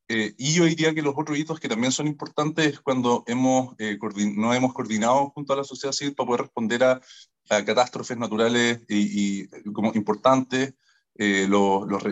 Eh, 0.09 0.35
y 0.37 0.55
yo 0.55 0.65
diría 0.65 0.95
que 0.95 1.01
los 1.01 1.15
otros 1.17 1.39
hitos 1.39 1.59
que 1.59 1.69
también 1.69 1.91
son 1.91 2.07
importantes 2.07 2.67
es 2.67 2.81
cuando 2.81 3.25
hemos, 3.27 3.75
eh, 3.79 3.99
nos 4.37 4.55
hemos 4.55 4.75
coordinado 4.75 5.31
junto 5.31 5.55
a 5.55 5.57
la 5.57 5.65
sociedad 5.65 5.93
civil 5.93 6.15
para 6.15 6.27
poder 6.27 6.41
responder 6.43 6.85
a, 6.85 7.01
catástrofes 7.49 8.17
naturales 8.17 8.81
y, 8.89 9.47
como 9.73 9.93
importantes, 9.95 10.75
eh, 11.17 11.47
los, 11.49 11.87
los, 11.87 12.03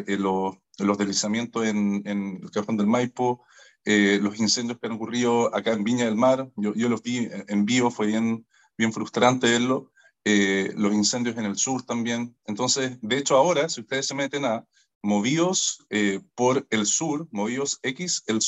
los, 0.78 0.98
deslizamientos 0.98 1.66
en, 1.66 2.02
en, 2.06 2.40
el 2.42 2.50
Cajón 2.50 2.76
del 2.76 2.86
Maipo, 2.86 3.44
los 3.84 4.38
incendios 4.38 4.78
que 4.78 4.86
han 4.86 4.92
ocurrido 4.92 5.54
acá 5.54 5.72
en 5.72 5.82
Viña 5.82 6.04
del 6.04 6.14
Mar, 6.16 6.48
yo, 6.56 6.72
yo 6.74 6.88
los 6.88 7.02
vi 7.02 7.28
en 7.48 7.64
vivo, 7.64 7.90
fue 7.90 8.06
bien, 8.06 8.46
bien 8.78 8.92
frustrante 8.92 9.50
verlo, 9.50 9.90
los 10.24 10.94
incendios 10.94 11.36
en 11.36 11.46
el 11.46 11.56
sur 11.56 11.82
también. 11.82 12.36
Entonces, 12.46 12.98
de 13.00 13.18
hecho 13.18 13.36
ahora, 13.36 13.68
si 13.68 13.80
ustedes 13.80 14.06
se 14.06 14.14
meten 14.14 14.44
a 14.44 14.64
movidos 15.02 15.84
eh, 15.90 16.20
por 16.34 16.66
el 16.70 16.86
sur, 16.86 17.28
movidos 17.30 17.78
X, 17.82 18.22
el 18.26 18.38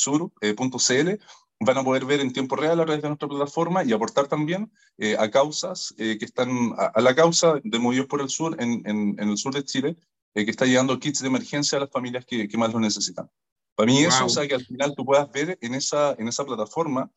eh, 0.41 0.55
van 1.59 1.77
a 1.77 1.83
poder 1.83 2.05
ver 2.05 2.19
en 2.19 2.33
tiempo 2.33 2.55
real 2.55 2.79
a 2.79 2.85
través 2.85 3.01
de 3.01 3.09
nuestra 3.09 3.27
plataforma 3.27 3.83
y 3.83 3.93
aportar 3.93 4.27
también 4.27 4.71
eh, 4.97 5.15
a 5.17 5.29
causas 5.31 5.93
que 5.97 6.17
están, 6.21 6.73
a, 6.77 6.99
la 7.01 7.15
causa 7.15 7.59
de 7.63 7.79
Movidos 7.79 8.07
por 8.07 8.21
el 8.21 8.29
Sur 8.29 8.55
en, 8.61 8.81
en, 8.85 9.17
el 9.19 9.37
sur 9.37 9.53
de 9.53 9.63
Chile, 9.63 9.95
que 10.33 10.51
está 10.51 10.65
llegando 10.65 10.99
kits 10.99 11.21
de 11.21 11.27
emergencia 11.27 11.77
a 11.77 11.81
las 11.81 11.89
familias 11.89 12.25
que, 12.25 12.47
que 12.47 12.57
más 12.57 12.73
lo 12.73 12.79
necesitan. 12.79 13.29
Para 13.73 13.87
mí 13.87 13.99
eso, 13.99 14.25
o 14.25 14.29
sea, 14.29 14.47
que 14.47 14.55
al 14.55 14.65
final 14.65 14.93
tú 14.95 15.05
puedas 15.05 15.31
ver 15.31 15.57
en 15.61 15.75
esa, 15.75 16.13
en 16.17 16.27
esa 16.27 16.45
plataforma 16.45 17.09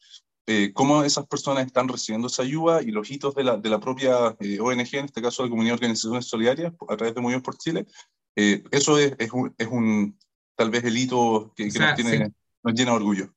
cómo 0.73 1.03
esas 1.03 1.27
personas 1.27 1.67
están 1.67 1.89
recibiendo 1.89 2.29
esa 2.29 2.43
ayuda 2.43 2.81
y 2.83 2.91
los 2.91 3.11
hitos 3.11 3.35
de 3.35 3.45
la, 3.45 3.57
de 3.57 3.69
la 3.69 3.81
propia 3.81 4.17
ONG, 4.61 4.95
en 4.95 5.05
este 5.05 5.21
caso 5.21 5.43
de 5.43 5.51
Comunidad 5.51 5.73
de 5.73 5.79
Organizaciones 5.79 6.27
Solidarias, 6.27 6.73
a 6.89 6.97
través 6.97 7.15
de 7.15 7.21
Movidos 7.21 7.43
por 7.43 7.59
Chile, 7.59 7.87
eh, 8.41 8.63
eso 8.71 8.99
es, 8.99 9.17
es, 9.19 9.33
un, 9.33 9.53
es, 9.59 9.67
un, 9.67 10.17
tal 10.55 10.71
vez 10.71 10.85
el 10.85 10.97
hito 10.97 11.53
que, 11.57 11.67
nos, 11.67 11.95
tiene, 11.97 12.33
nos 12.63 12.75
llena 12.75 12.93
de 12.93 12.97
orgullo. 12.97 13.35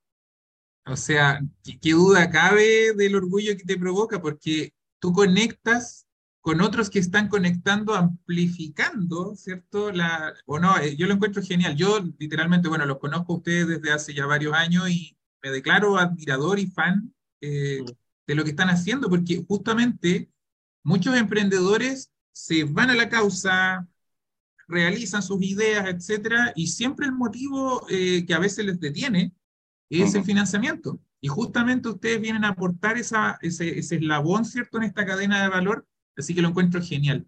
O 0.85 0.95
sea, 0.95 1.39
¿qué, 1.63 1.91
duda 1.91 2.29
cabe 2.29 2.93
del 2.93 3.15
orgullo 3.15 3.55
que 3.55 3.63
te 3.63 3.77
provoca? 3.77 4.21
Porque 4.21 4.73
tú 4.99 5.13
conectas 5.13 6.07
con 6.41 6.61
otros 6.61 6.89
que 6.89 6.99
están 6.99 7.27
conectando, 7.29 7.93
amplificando, 7.93 9.35
¿cierto? 9.35 9.91
La, 9.91 10.33
o 10.47 10.59
no, 10.59 10.77
eh, 10.79 10.95
yo 10.95 11.05
lo 11.05 11.13
encuentro 11.13 11.43
genial. 11.43 11.75
Yo 11.75 11.99
literalmente, 12.17 12.67
bueno, 12.67 12.85
los 12.85 12.97
conozco 12.97 13.33
a 13.33 13.37
ustedes 13.37 13.67
desde 13.67 13.91
hace 13.91 14.13
ya 14.13 14.25
varios 14.25 14.53
años 14.53 14.89
y 14.89 15.15
me 15.43 15.51
declaro 15.51 15.97
admirador 15.97 16.59
y 16.59 16.67
fan 16.67 17.13
eh, 17.41 17.83
de 18.27 18.35
lo 18.35 18.43
que 18.43 18.51
están 18.51 18.69
haciendo, 18.69 19.09
porque 19.09 19.43
justamente 19.47 20.31
muchos 20.83 21.15
emprendedores 21.15 22.11
se 22.31 22.63
van 22.63 22.89
a 22.89 22.95
la 22.95 23.09
causa, 23.09 23.87
realizan 24.67 25.21
sus 25.21 25.41
ideas, 25.43 25.87
etcétera, 25.87 26.53
y 26.55 26.67
siempre 26.67 27.05
el 27.05 27.13
motivo 27.13 27.85
eh, 27.89 28.25
que 28.25 28.33
a 28.33 28.39
veces 28.39 28.65
les 28.65 28.79
detiene 28.79 29.33
es 29.99 30.15
el 30.15 30.23
financiamiento. 30.23 30.99
Y 31.19 31.27
justamente 31.27 31.89
ustedes 31.89 32.21
vienen 32.21 32.45
a 32.45 32.49
aportar 32.49 32.97
esa, 32.97 33.37
ese, 33.41 33.77
eslabón, 33.77 34.45
¿cierto?, 34.45 34.77
en 34.77 34.83
esta 34.83 35.05
cadena 35.05 35.43
de 35.43 35.49
valor, 35.49 35.85
así 36.17 36.33
que 36.33 36.41
lo 36.41 36.49
encuentro 36.49 36.81
genial. 36.81 37.27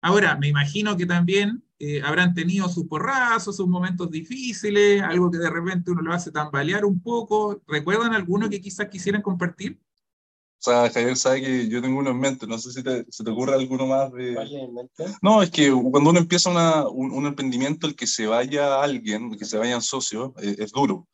Ahora, 0.00 0.36
me 0.36 0.48
imagino 0.48 0.96
que 0.96 1.06
también 1.06 1.64
eh, 1.78 2.02
habrán 2.02 2.34
tenido 2.34 2.68
sus 2.68 2.86
porrazos, 2.86 3.56
sus 3.56 3.68
momentos 3.68 4.10
difíciles, 4.10 5.00
algo 5.02 5.30
que 5.30 5.38
de 5.38 5.50
repente 5.50 5.90
uno 5.90 6.02
lo 6.02 6.12
hace 6.12 6.30
tambalear 6.30 6.84
un 6.84 7.00
poco. 7.00 7.62
¿Recuerdan 7.66 8.14
alguno 8.14 8.48
que 8.48 8.60
quizás 8.60 8.88
quisieran 8.88 9.22
compartir? 9.22 9.80
O 10.64 10.64
sea, 10.64 10.88
Javier 10.90 11.16
sabe 11.16 11.40
que 11.40 11.68
yo 11.68 11.82
tengo 11.82 11.98
uno 11.98 12.10
en 12.10 12.20
mente, 12.20 12.46
no 12.46 12.56
sé 12.56 12.70
si 12.70 12.84
te, 12.84 13.04
se 13.10 13.24
te 13.24 13.30
ocurre 13.30 13.54
alguno 13.54 13.84
más 13.84 14.12
de... 14.12 14.34
en 14.34 14.72
mente? 14.72 15.06
No, 15.20 15.42
es 15.42 15.50
que 15.50 15.72
cuando 15.72 16.10
uno 16.10 16.20
empieza 16.20 16.50
una, 16.50 16.86
un, 16.88 17.26
emprendimiento, 17.26 17.88
el 17.88 17.96
que 17.96 18.06
se 18.06 18.28
vaya 18.28 18.80
alguien, 18.80 19.36
que 19.36 19.44
se 19.44 19.58
vayan 19.58 19.82
socios, 19.82 20.30
eh, 20.40 20.54
es 20.58 20.70
duro. 20.70 21.08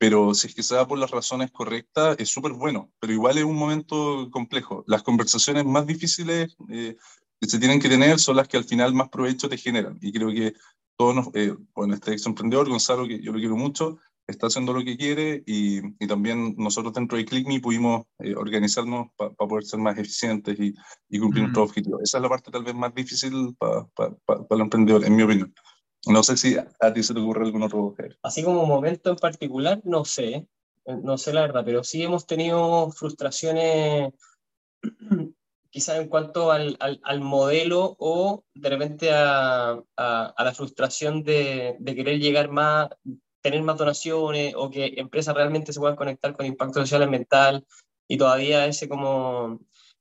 Pero 0.00 0.32
si 0.32 0.46
es 0.46 0.54
que 0.54 0.62
se 0.62 0.74
da 0.74 0.88
por 0.88 0.98
las 0.98 1.10
razones 1.10 1.50
correctas, 1.50 2.16
es 2.18 2.30
súper 2.30 2.52
bueno. 2.52 2.90
Pero 2.98 3.12
igual 3.12 3.36
es 3.36 3.44
un 3.44 3.56
momento 3.56 4.30
complejo. 4.30 4.82
Las 4.86 5.02
conversaciones 5.02 5.66
más 5.66 5.86
difíciles 5.86 6.56
eh, 6.70 6.96
que 7.38 7.48
se 7.48 7.58
tienen 7.58 7.80
que 7.80 7.90
tener 7.90 8.18
son 8.18 8.36
las 8.36 8.48
que 8.48 8.56
al 8.56 8.64
final 8.64 8.94
más 8.94 9.10
provecho 9.10 9.46
te 9.50 9.58
generan. 9.58 9.98
Y 10.00 10.10
creo 10.10 10.30
que 10.30 10.54
todos, 10.96 11.14
nos, 11.14 11.26
eh, 11.34 11.54
bueno, 11.74 11.92
este 11.92 12.12
ex 12.12 12.24
emprendedor, 12.24 12.70
Gonzalo, 12.70 13.06
que 13.06 13.20
yo 13.20 13.30
lo 13.30 13.38
quiero 13.38 13.56
mucho, 13.56 13.98
está 14.26 14.46
haciendo 14.46 14.72
lo 14.72 14.82
que 14.82 14.96
quiere 14.96 15.42
y, 15.44 15.80
y 16.02 16.06
también 16.06 16.54
nosotros 16.56 16.94
dentro 16.94 17.18
de 17.18 17.26
ClickMe 17.26 17.60
pudimos 17.60 18.06
eh, 18.20 18.34
organizarnos 18.34 19.08
para 19.16 19.32
poder 19.32 19.64
ser 19.64 19.80
más 19.80 19.98
eficientes 19.98 20.58
y, 20.58 20.74
y 21.10 21.18
cumplir 21.18 21.42
nuestros 21.42 21.66
mm. 21.66 21.68
objetivos. 21.68 22.02
Esa 22.02 22.16
es 22.16 22.22
la 22.22 22.28
parte 22.30 22.50
tal 22.50 22.64
vez 22.64 22.74
más 22.74 22.94
difícil 22.94 23.54
para 23.58 23.84
pa, 23.94 24.16
pa, 24.24 24.46
el 24.48 24.60
emprendedor, 24.60 25.04
en 25.04 25.14
mi 25.14 25.24
opinión. 25.24 25.52
No 26.06 26.22
sé 26.22 26.36
si 26.36 26.56
a 26.56 26.92
ti 26.92 27.02
se 27.02 27.14
te 27.14 27.20
ocurre 27.20 27.44
algún 27.44 27.62
otro 27.62 27.94
Así 28.22 28.42
como 28.42 28.64
momento 28.64 29.10
en 29.10 29.16
particular, 29.16 29.80
no 29.84 30.04
sé, 30.04 30.46
eh, 30.86 30.96
no 31.02 31.18
sé 31.18 31.32
la 31.32 31.42
verdad, 31.42 31.62
pero 31.64 31.84
sí 31.84 32.02
hemos 32.02 32.26
tenido 32.26 32.90
frustraciones 32.90 34.12
quizás 35.70 35.98
en 35.98 36.08
cuanto 36.08 36.50
al, 36.50 36.76
al, 36.80 37.20
modelo 37.20 37.96
o 37.98 38.44
de 38.54 38.68
repente 38.68 39.12
a, 39.12 39.72
a, 39.96 40.26
a 40.36 40.44
la 40.44 40.54
frustración 40.54 41.22
de, 41.22 41.76
de, 41.78 41.94
querer 41.94 42.18
llegar 42.18 42.50
más, 42.50 42.88
tener 43.40 43.62
más 43.62 43.78
donaciones 43.78 44.54
o 44.56 44.70
que 44.70 44.94
empresas 44.96 45.34
realmente 45.34 45.72
se 45.72 45.80
puedan 45.80 45.96
conectar 45.96 46.36
con 46.36 46.46
impacto 46.46 46.80
social 46.80 47.02
ambiental 47.02 47.64
y 48.08 48.16
todavía 48.16 48.66
ese 48.66 48.88
como 48.88 49.60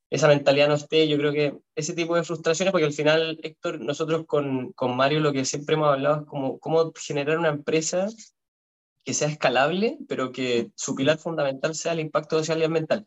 esa 0.09 0.27
mentalidad 0.27 0.67
no 0.67 0.75
esté, 0.75 1.07
yo 1.07 1.17
creo 1.17 1.31
que 1.31 1.57
ese 1.75 1.93
tipo 1.93 2.15
de 2.15 2.23
frustraciones, 2.23 2.71
porque 2.71 2.85
al 2.85 2.93
final, 2.93 3.39
Héctor, 3.43 3.79
nosotros 3.79 4.25
con, 4.25 4.71
con 4.73 4.95
Mario 4.97 5.19
lo 5.19 5.31
que 5.31 5.45
siempre 5.45 5.75
hemos 5.75 5.89
hablado 5.89 6.21
es 6.21 6.27
como 6.27 6.59
cómo 6.59 6.91
generar 6.95 7.37
una 7.37 7.49
empresa 7.49 8.07
que 9.03 9.13
sea 9.13 9.27
escalable, 9.27 9.97
pero 10.07 10.31
que 10.31 10.71
su 10.75 10.95
pilar 10.95 11.19
fundamental 11.19 11.75
sea 11.75 11.93
el 11.93 11.99
impacto 11.99 12.37
social 12.39 12.59
y 12.59 12.63
ambiental. 12.65 13.05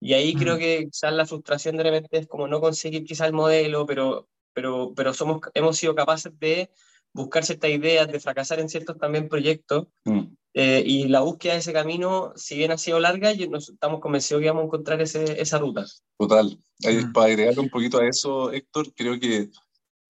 Y 0.00 0.12
ahí 0.12 0.34
creo 0.34 0.56
mm. 0.56 0.58
que 0.58 0.88
quizás 0.90 1.12
la 1.14 1.26
frustración 1.26 1.76
de 1.76 1.84
repente 1.84 2.18
es 2.18 2.26
como 2.26 2.46
no 2.46 2.60
conseguir 2.60 3.04
quizás 3.04 3.28
el 3.28 3.32
modelo, 3.32 3.86
pero, 3.86 4.28
pero, 4.52 4.92
pero 4.94 5.14
somos, 5.14 5.40
hemos 5.54 5.78
sido 5.78 5.94
capaces 5.94 6.38
de 6.38 6.70
buscar 7.14 7.44
ciertas 7.44 7.70
ideas, 7.70 8.08
de 8.08 8.20
fracasar 8.20 8.60
en 8.60 8.68
ciertos 8.68 8.98
también 8.98 9.28
proyectos. 9.28 9.86
Mm. 10.04 10.34
Eh, 10.56 10.84
y 10.86 11.08
la 11.08 11.20
búsqueda 11.20 11.54
de 11.54 11.58
ese 11.58 11.72
camino, 11.72 12.32
si 12.36 12.56
bien 12.56 12.70
ha 12.70 12.78
sido 12.78 13.00
larga, 13.00 13.34
nos 13.50 13.70
estamos 13.70 14.00
convencidos 14.00 14.40
que 14.40 14.48
vamos 14.48 14.62
a 14.62 14.66
encontrar 14.66 15.02
ese, 15.02 15.40
esa 15.40 15.58
ruta. 15.58 15.84
Total. 16.16 16.56
Mm. 16.78 17.12
Para 17.12 17.26
agregar 17.26 17.58
un 17.58 17.68
poquito 17.68 17.98
a 17.98 18.06
eso, 18.06 18.52
Héctor, 18.52 18.94
creo 18.94 19.18
que 19.18 19.50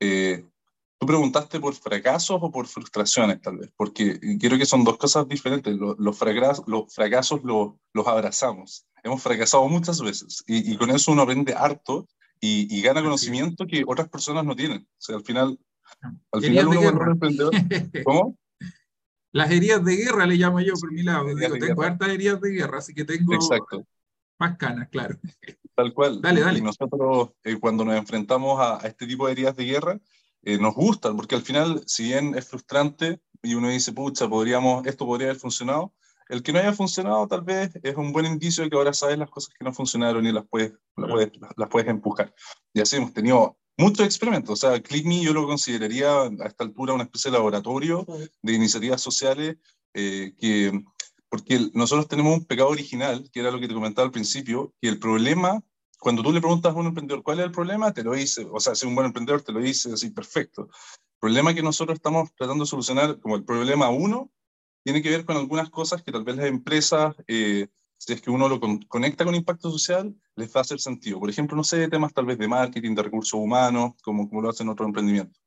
eh, 0.01 0.45
tú 0.99 1.07
preguntaste 1.07 1.59
por 1.61 1.75
fracasos 1.75 2.39
o 2.43 2.51
por 2.51 2.67
frustraciones, 2.67 3.41
tal 3.41 3.57
vez, 3.57 3.71
porque 3.75 4.21
creo 4.39 4.59
que 4.59 4.67
son 4.67 4.85
dos 4.85 4.99
cosas 4.99 5.27
diferentes. 5.27 5.75
Los, 5.75 5.99
los 5.99 6.19
fracasos, 6.19 6.65
los, 6.69 6.93
fracasos 6.95 7.41
los, 7.43 8.07
abrazamos. 8.07 8.87
Hemos 9.03 9.23
fracasado 9.23 9.67
muchas 9.69 10.01
veces 10.03 10.45
y, 10.47 10.73
y, 10.73 10.77
con 10.77 10.91
eso 10.91 11.13
uno 11.13 11.23
aprende 11.23 11.55
harto 11.55 12.07
y, 12.39 12.75
y 12.75 12.83
gana 12.83 13.03
conocimiento 13.03 13.67
que 13.67 13.83
otras 13.87 14.09
personas 14.11 14.45
no 14.45 14.55
tienen. 14.55 14.83
O 14.83 15.01
sea, 15.01 15.17
al 15.17 15.25
final 15.25 15.59
al 16.33 16.43
final 16.43 16.69
uno 16.69 17.51
¿Cómo? 18.05 18.37
Las 19.35 19.51
heridas 19.51 19.85
de 19.85 19.97
guerra 19.97 20.27
le 20.27 20.37
llamo 20.37 20.61
yo 20.61 20.75
por 20.75 20.93
mi 20.93 21.03
lado. 21.03 21.27
tengo 21.59 21.83
hartas 21.83 22.09
heridas 22.09 22.41
de 22.41 22.51
guerra, 22.51 22.79
así 22.79 22.95
que 22.95 23.05
tengo 23.05 23.35
Exacto. 23.35 23.85
más 24.39 24.57
canas, 24.57 24.89
claro. 24.91 25.19
Tal 25.75 25.93
cual. 25.93 26.23
Dale, 26.23 26.41
dale. 26.41 26.61
Y 26.61 26.63
nosotros, 26.63 27.31
eh, 27.43 27.59
cuando 27.59 27.85
nos 27.85 27.97
enfrentamos 27.97 28.61
a, 28.61 28.87
este 28.87 29.09
tipo 29.09 29.27
de 29.27 29.33
heridas 29.33 29.57
de 29.57 29.65
guerra, 29.65 30.01
eh, 30.43 30.57
nos 30.57 30.73
gustan, 30.77 31.17
porque 31.17 31.35
al 31.35 31.43
final, 31.43 31.83
si 31.85 32.05
bien 32.05 32.37
es 32.37 32.47
frustrante 32.47 33.21
y 33.43 33.55
uno 33.55 33.71
dice, 33.71 33.93
pucha, 33.93 34.29
podríamos, 34.29 34.87
esto 34.87 35.05
podría 35.05 35.31
haber 35.31 35.41
funcionado, 35.41 35.93
el 36.29 36.41
que 36.41 36.53
no 36.53 36.61
haya 36.61 36.73
funcionado 36.73 37.27
tal 37.27 37.43
vez 37.43 37.73
es 37.83 37.97
un 37.97 38.13
buen 38.13 38.27
indicio 38.27 38.63
de 38.63 38.71
que 38.71 38.77
ahora 38.77 38.93
sabes 38.93 39.19
las 39.19 39.31
cosas 39.31 39.53
que 39.59 39.65
no 39.65 39.73
funcionaron 39.73 40.25
y 40.25 40.31
las 40.31 40.47
puedes, 40.47 40.75
las 40.97 41.11
puedes, 41.11 41.33
las 41.57 41.69
puedes 41.69 41.89
empujar. 41.89 42.33
Y 42.73 42.81
así 42.81 42.97
hemos 42.97 43.13
tenido 43.13 43.59
muchos 43.77 44.07
experimentos. 44.07 44.53
O 44.53 44.57
sea, 44.57 44.81
ClickMe 44.81 45.23
yo 45.23 45.33
lo 45.33 45.47
consideraría 45.47 46.23
a 46.23 46.47
esta 46.47 46.65
altura 46.65 46.95
una 46.95 47.05
especie 47.05 47.31
de 47.31 47.37
laboratorio 47.37 48.07
de 48.43 48.53
iniciativas 48.53 49.01
sociales 49.01 49.57
eh, 49.95 50.35
que, 50.39 50.73
porque 51.29 51.71
nosotros 51.73 52.09
tenemos 52.09 52.35
un 52.39 52.45
pecado 52.45 52.69
original, 52.69 53.29
que 53.33 53.41
era 53.41 53.51
lo 53.51 53.61
que 53.61 53.69
te 53.69 53.75
comentaba 53.75 54.07
al 54.07 54.13
principio, 54.13 54.73
que 54.81 54.89
el 54.89 54.99
problema, 54.99 55.61
cuando 55.99 56.23
tú 56.23 56.33
le 56.33 56.41
preguntas 56.41 56.73
a 56.73 56.79
un 56.79 56.87
emprendedor 56.87 57.23
cuál 57.23 57.41
es 57.41 57.47
el 57.47 57.53
problema, 57.53 57.93
te 57.93 58.05
lo 58.05 58.13
dice, 58.13 58.47
o 58.51 58.61
sea, 58.61 58.75
si 58.75 58.87
un 58.87 58.95
buen 58.95 59.07
emprendedor 59.07 59.43
te 59.43 59.53
lo 59.53 59.61
dice 59.61 59.93
así, 59.93 60.11
perfecto. 60.11 60.63
El 60.63 61.21
problema 61.21 61.55
que 61.55 61.63
nosotros 61.63 61.97
estamos 61.97 62.35
tratando 62.35 62.65
de 62.65 62.71
solucionar, 62.71 63.19
como 63.21 63.37
el 63.37 63.45
problema 63.45 63.89
uno, 63.89 64.31
tiene 64.85 65.01
que 65.01 65.11
ver 65.11 65.25
con 65.25 65.37
algunas 65.37 65.71
cosas 65.71 66.03
que 66.03 66.13
tal 66.13 66.25
vez 66.25 66.37
las 66.37 66.47
empresas... 66.47 67.15
Eh, 67.27 67.69
si 68.05 68.13
es 68.13 68.21
que 68.21 68.31
uno 68.31 68.49
lo 68.49 68.61
conecta 68.87 69.25
con 69.25 69.35
impacto 69.35 69.71
social, 69.71 70.15
les 70.37 70.55
va 70.55 70.59
a 70.59 70.61
hacer 70.61 70.79
sentido. 70.79 71.19
Por 71.19 71.31
ejemplo, 71.31 71.57
no 71.57 71.65
sé, 71.65 71.89
temas 71.89 72.13
tal 72.13 72.27
vez 72.27 72.37
de 72.37 72.47
marketing, 72.47 72.95
de 72.95 73.03
recursos 73.03 73.33
humanos, 73.33 73.93
como, 74.03 74.29
como 74.29 74.43
lo 74.43 74.51
hacen 74.51 74.69
otros 74.69 74.87
emprendimientos. 74.87 75.43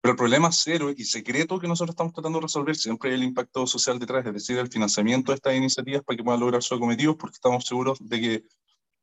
Pero 0.00 0.12
el 0.12 0.16
problema 0.16 0.50
cero 0.50 0.90
y 0.96 1.04
secreto 1.04 1.58
que 1.58 1.68
nosotros 1.68 1.92
estamos 1.92 2.14
tratando 2.14 2.38
de 2.38 2.44
resolver 2.44 2.74
siempre 2.74 3.10
es 3.10 3.16
el 3.16 3.22
impacto 3.22 3.66
social 3.66 3.98
detrás, 3.98 4.24
es 4.24 4.32
decir, 4.32 4.56
el 4.56 4.68
financiamiento 4.68 5.30
de 5.30 5.36
estas 5.36 5.54
iniciativas 5.54 6.02
para 6.02 6.16
que 6.16 6.24
puedan 6.24 6.40
lograr 6.40 6.62
sus 6.62 6.78
cometidos, 6.78 7.16
porque 7.16 7.34
estamos 7.34 7.66
seguros 7.66 7.98
de 8.00 8.20
que 8.20 8.44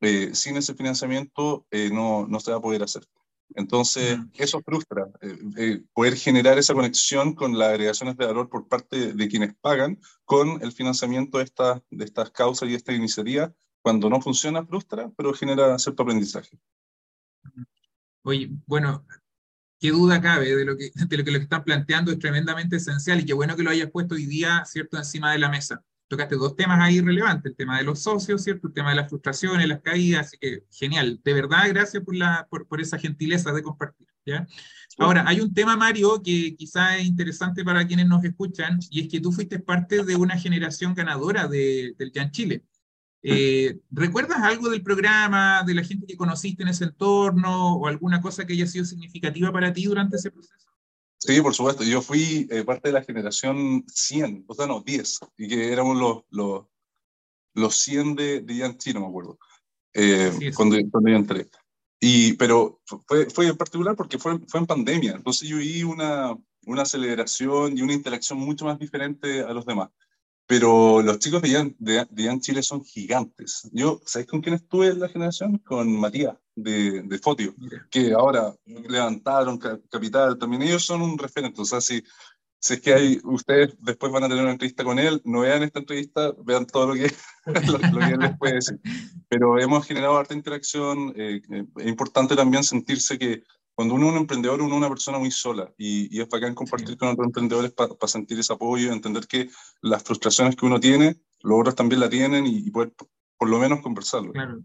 eh, 0.01 0.34
sin 0.34 0.58
ese 0.58 0.74
financiamiento 0.74 1.68
eh, 1.70 1.92
no, 1.92 2.25
no 2.27 2.39
se 2.39 2.50
va 2.50 2.58
a 2.58 2.62
poder 2.62 2.82
hacer. 2.82 3.04
Entonces, 3.56 4.20
eso 4.34 4.62
frustra, 4.62 5.08
eh, 5.22 5.38
eh, 5.58 5.84
poder 5.94 6.16
generar 6.16 6.58
esa 6.58 6.74
conexión 6.74 7.34
con 7.34 7.58
las 7.58 7.70
agregaciones 7.70 8.18
de 8.18 8.25
valor 8.25 8.50
por 8.50 8.68
parte 8.68 9.13
de 9.13 9.27
quienes 9.27 9.56
pagan 9.56 10.00
con 10.25 10.62
el 10.62 10.72
financiamiento 10.72 11.38
de, 11.38 11.46
estas 11.46 11.82
de 11.89 12.06
estas 12.06 12.32
causas 12.32 12.70
y 12.70 12.75
esta 12.75 12.94
iniciativa. 12.94 13.54
Cuando 13.82 14.10
no 14.10 14.22
funciona, 14.22 14.66
frustra, 14.66 15.10
pero 15.16 15.34
genera 15.34 15.80
cierto 15.80 16.04
aprendizaje. 16.04 16.60
Oye, 18.24 18.50
bueno, 18.66 19.06
qué 19.80 19.92
duda 19.92 20.22
cabe 20.22 20.54
de 20.54 20.66
lo 20.66 20.75
que, 20.75 20.92
de 20.94 21.18
lo 21.18 21.24
que 21.24 21.32
lo 21.32 21.38
están 21.38 21.63
planteando 21.63 22.12
es 22.12 22.20
tremendamente 22.20 22.75
esencial 22.75 23.22
y 23.22 23.25
qué 23.25 23.34
bueno 23.34 23.56
que 23.56 23.63
lo 23.63 23.70
hayas 23.70 23.89
puesto 23.89 24.16
hoy 24.16 24.25
día, 24.25 24.66
¿cierto?, 24.66 24.98
encima 24.98 25.32
de 25.32 25.39
la 25.39 25.50
mesa 25.50 25.84
tocaste 26.08 26.36
dos 26.36 26.56
temas 26.56 26.80
ahí 26.80 27.02
relevantes, 27.02 27.52
el 27.52 27.56
tema 27.56 27.78
de 27.78 27.84
los 27.84 28.00
socios, 28.00 28.44
¿cierto? 28.44 28.68
El 28.68 28.74
tema 28.74 28.92
de 28.92 28.96
las 28.96 29.10
frustraciones, 29.10 29.68
las 29.68 29.82
caídas, 29.82 30.28
así 30.28 30.38
que 30.38 30.64
genial. 30.72 31.20
De 31.24 31.34
verdad, 31.34 31.68
gracias 31.70 32.04
por, 32.04 32.16
la, 32.16 32.48
por, 32.50 32.68
por 32.68 32.82
esa 32.82 32.98
gentileza 32.98 33.52
de 33.52 33.64
compartir, 33.64 34.08
¿ya? 34.26 34.48
Ahora, 35.00 35.24
hay 35.28 35.42
un 35.42 35.54
tema, 35.54 35.76
Mario, 35.76 36.22
que 36.24 36.56
quizá 36.56 36.98
es 36.98 37.06
interesante 37.06 37.64
para 37.64 37.86
quienes 37.86 38.08
nos 38.08 38.24
escuchan, 38.24 38.80
y 38.90 39.02
es 39.02 39.10
que 39.10 39.20
tú 39.20 39.32
fuiste 39.32 39.60
parte 39.60 40.04
de 40.04 40.16
una 40.16 40.38
generación 40.38 40.96
ganadora 40.96 41.48
de, 41.48 41.94
del 41.98 42.12
Jan 42.14 42.32
Chile. 42.32 42.66
Eh, 43.22 43.80
¿Recuerdas 43.92 44.40
algo 44.42 44.70
del 44.70 44.82
programa, 44.82 45.64
de 45.64 45.74
la 45.74 45.84
gente 45.84 46.08
que 46.08 46.18
conociste 46.18 46.64
en 46.64 46.70
ese 46.70 46.86
entorno, 46.86 47.76
o 47.76 47.88
alguna 47.88 48.22
cosa 48.22 48.46
que 48.46 48.54
haya 48.54 48.66
sido 48.66 48.86
significativa 48.86 49.52
para 49.52 49.72
ti 49.72 49.86
durante 49.86 50.16
ese 50.16 50.32
proceso? 50.32 50.68
Sí, 51.19 51.41
por 51.41 51.53
supuesto. 51.53 51.83
Yo 51.83 52.01
fui 52.01 52.47
eh, 52.51 52.63
parte 52.63 52.89
de 52.89 52.93
la 52.93 53.03
generación 53.03 53.83
100, 53.88 54.45
o 54.47 54.53
sea, 54.53 54.67
no, 54.67 54.81
10, 54.81 55.19
y 55.38 55.47
que 55.47 55.71
éramos 55.71 55.97
los, 55.97 56.24
los, 56.29 56.65
los 57.53 57.75
100 57.75 58.15
de, 58.15 58.41
de 58.41 58.55
Yanchi, 58.55 58.93
no 58.93 59.01
me 59.01 59.07
acuerdo, 59.07 59.39
eh, 59.93 60.31
cuando, 60.55 60.77
cuando, 60.91 61.09
yo 61.09 61.15
entré. 61.15 61.50
Y, 62.00 62.33
pero 62.33 62.81
fue, 63.07 63.29
fue 63.29 63.47
en 63.47 63.57
particular 63.57 63.95
porque 63.95 64.19
fue, 64.19 64.39
fue 64.47 64.59
en 64.59 64.67
pandemia, 64.67 65.13
entonces 65.13 65.50
yo 65.50 65.57
vi 65.57 65.81
una, 65.81 66.38
una 66.67 66.83
aceleración 66.83 67.77
y 67.77 67.81
una 67.81 67.93
interacción 67.93 68.38
mucho 68.38 68.65
más 68.65 68.77
diferente 68.77 69.41
a 69.41 69.53
los 69.53 69.65
demás. 69.65 69.89
Pero 70.45 71.01
los 71.01 71.19
chicos 71.19 71.41
de 71.41 71.50
Ian, 71.50 71.75
de, 71.77 72.39
Chile 72.39 72.63
son 72.63 72.83
gigantes. 72.83 73.69
Yo, 73.74 74.01
¿sabéis 74.05 74.29
con 74.29 74.41
quién 74.41 74.55
estuve 74.55 74.88
en 74.88 75.00
la 75.00 75.09
generación? 75.09 75.57
Con 75.57 75.91
Matías, 76.00 76.38
de, 76.58 77.04
de 77.04 77.20
Fotio, 77.20 77.56
que 77.90 78.14
ahora 78.14 78.54
levantaron 78.66 79.58
capital. 79.58 80.38
También 80.38 80.64
ellos 80.64 80.84
son 80.84 81.02
un 81.02 81.18
referente. 81.18 81.62
O 81.62 81.66
sea, 81.66 81.80
si, 81.80 82.04
si 82.60 82.74
es 82.74 82.82
que 82.82 82.94
hay, 82.94 83.20
ustedes 83.24 83.76
después 83.80 84.12
van 84.12 84.24
a 84.24 84.28
tener 84.28 84.44
una 84.44 84.54
entrevista 84.54 84.84
con 84.84 84.98
él, 85.00 85.22
no 85.24 85.42
vean 85.42 85.64
esta 85.64 85.80
entrevista, 85.80 86.34
vean 86.44 86.66
todo 86.66 86.88
lo 86.88 86.94
que, 86.96 87.14
lo, 87.94 88.00
que 88.00 88.14
él 88.14 88.20
les 88.20 88.38
puede 88.38 88.56
decir. 88.56 88.80
Pero 89.30 89.60
hemos 89.60 89.86
generado 89.86 90.18
harta 90.18 90.34
interacción. 90.34 91.14
Eh, 91.16 91.42
eh, 91.52 91.66
es 91.78 91.88
importante 91.88 92.36
también 92.36 92.64
sentirse 92.64 93.20
que 93.20 93.44
cuando 93.76 93.94
uno 93.94 94.08
es 94.08 94.14
un 94.14 94.18
emprendedor, 94.18 94.60
uno 94.60 94.74
es 94.74 94.78
una 94.78 94.90
persona 94.90 95.20
muy 95.20 95.30
sola 95.30 95.72
y, 95.78 96.16
y 96.16 96.20
es 96.20 96.28
bacán 96.28 96.56
compartir 96.56 96.98
con 96.98 97.10
otros 97.10 97.28
emprendedores 97.28 97.72
para 97.72 97.96
sentir 98.08 98.40
ese 98.40 98.52
apoyo, 98.52 98.92
entender 98.92 99.28
que 99.28 99.52
las 99.82 100.02
frustraciones 100.02 100.56
que 100.56 100.66
uno 100.66 100.80
tiene, 100.80 101.22
los 101.42 101.60
otros 101.60 101.76
también 101.76 102.02
la 102.02 102.10
tienen 102.10 102.48
y, 102.48 102.72
poder 102.72 102.94
por 103.38 103.50
lo 103.50 103.60
menos 103.60 103.82
conversarlo. 103.82 104.32
Claro. 104.32 104.64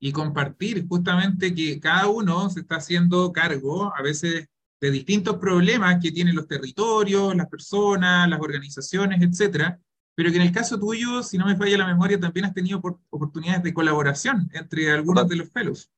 Y 0.00 0.12
compartir 0.12 0.86
justamente 0.86 1.54
que 1.54 1.80
cada 1.80 2.06
uno 2.06 2.48
se 2.50 2.60
está 2.60 2.76
haciendo 2.76 3.32
cargo 3.32 3.92
a 3.94 4.02
veces 4.02 4.48
de 4.80 4.90
distintos 4.90 5.36
problemas 5.38 5.98
que 6.00 6.12
tienen 6.12 6.36
los 6.36 6.46
territorios, 6.46 7.34
las 7.34 7.48
personas, 7.48 8.28
las 8.28 8.40
organizaciones, 8.40 9.20
etcétera, 9.22 9.80
pero 10.14 10.30
que 10.30 10.36
en 10.36 10.42
el 10.42 10.52
caso 10.52 10.78
tuyo, 10.78 11.22
si 11.22 11.38
no 11.38 11.46
me 11.46 11.56
falla 11.56 11.78
la 11.78 11.86
memoria, 11.86 12.18
también 12.18 12.46
has 12.46 12.54
tenido 12.54 12.80
oportunidades 13.10 13.62
de 13.62 13.74
colaboración 13.74 14.50
entre 14.52 14.90
algunos 14.90 15.28
de 15.28 15.36
los 15.36 15.50
pelos. 15.50 15.90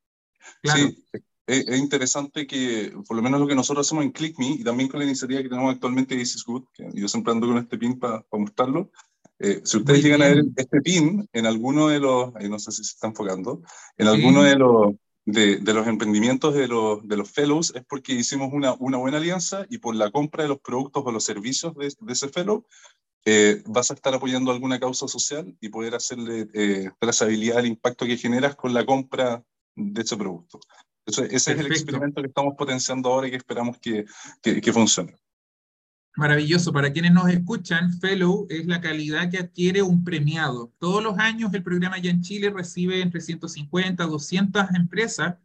Claro. 0.62 0.88
Sí, 0.88 1.04
es, 1.46 1.78
interesante 1.78 2.46
que, 2.46 2.92
por 3.06 3.16
lo 3.16 3.22
menos 3.22 3.40
lo 3.40 3.46
que 3.46 3.54
nosotros 3.54 3.86
hacemos 3.86 4.04
en 4.04 4.12
ClickMe 4.12 4.56
y 4.58 4.64
también 4.64 4.88
con 4.88 5.00
la 5.00 5.06
iniciativa 5.06 5.42
que 5.42 5.48
tenemos 5.48 5.74
actualmente 5.74 6.14
de 6.14 6.22
Is 6.22 6.44
Good, 6.44 6.64
que 6.72 6.90
yo 6.94 7.08
siempre 7.08 7.32
ando 7.32 7.46
con 7.46 7.58
este 7.58 7.76
pin 7.76 7.98
para 7.98 8.24
mostrarlo, 8.32 8.90
eh, 9.40 9.60
si 9.64 9.78
ustedes 9.78 10.02
llegan 10.02 10.22
a 10.22 10.28
ver 10.28 10.44
este 10.56 10.80
pin 10.80 11.28
en 11.32 11.46
alguno 11.46 11.88
de 11.88 11.98
los, 11.98 12.32
no 12.34 12.58
sé 12.58 12.72
si 12.72 12.84
se 12.84 12.92
está 12.92 13.08
enfocando, 13.08 13.62
en 13.96 14.06
alguno 14.06 14.42
de 14.42 14.56
los, 14.56 14.94
de, 15.24 15.56
de, 15.56 15.74
los 15.74 15.86
emprendimientos 15.86 16.54
de 16.54 16.68
los, 16.68 17.06
de 17.06 17.16
los 17.16 17.30
fellows 17.30 17.72
es 17.74 17.84
porque 17.88 18.12
hicimos 18.12 18.52
una, 18.52 18.74
una 18.74 18.98
buena 18.98 19.18
alianza 19.18 19.66
y 19.68 19.78
por 19.78 19.94
la 19.94 20.10
compra 20.10 20.44
de 20.44 20.48
los 20.50 20.60
productos 20.60 21.02
o 21.04 21.12
los 21.12 21.24
servicios 21.24 21.74
de, 21.74 21.92
de 21.98 22.12
ese 22.12 22.28
fellow 22.28 22.64
eh, 23.26 23.62
vas 23.66 23.90
a 23.90 23.94
estar 23.94 24.14
apoyando 24.14 24.50
alguna 24.50 24.80
causa 24.80 25.06
social 25.06 25.54
y 25.60 25.68
poder 25.68 25.94
hacerle 25.94 26.48
eh, 26.54 26.90
trazabilidad 26.98 27.58
al 27.58 27.66
impacto 27.66 28.06
que 28.06 28.16
generas 28.16 28.56
con 28.56 28.72
la 28.72 28.86
compra 28.86 29.44
de 29.74 30.02
ese 30.02 30.16
producto. 30.16 30.58
Ese 31.04 31.34
es 31.34 31.48
el 31.48 31.66
experimento 31.66 32.22
que 32.22 32.28
estamos 32.28 32.54
potenciando 32.56 33.12
ahora 33.12 33.26
y 33.26 33.30
que 33.30 33.36
esperamos 33.36 33.78
que, 33.78 34.04
que, 34.42 34.72
funcione. 34.72 35.16
Maravilloso. 36.20 36.70
Para 36.70 36.92
quienes 36.92 37.12
nos 37.12 37.30
escuchan, 37.30 37.98
Fellow 37.98 38.46
es 38.50 38.66
la 38.66 38.82
calidad 38.82 39.30
que 39.30 39.38
adquiere 39.38 39.80
un 39.80 40.04
premiado. 40.04 40.70
Todos 40.78 41.02
los 41.02 41.18
años 41.18 41.50
el 41.54 41.62
programa 41.62 41.96
ya 41.96 42.10
en 42.10 42.20
Chile 42.20 42.50
recibe 42.50 43.00
entre 43.00 43.22
150 43.22 44.04
200 44.04 44.66
empresas 44.74 45.36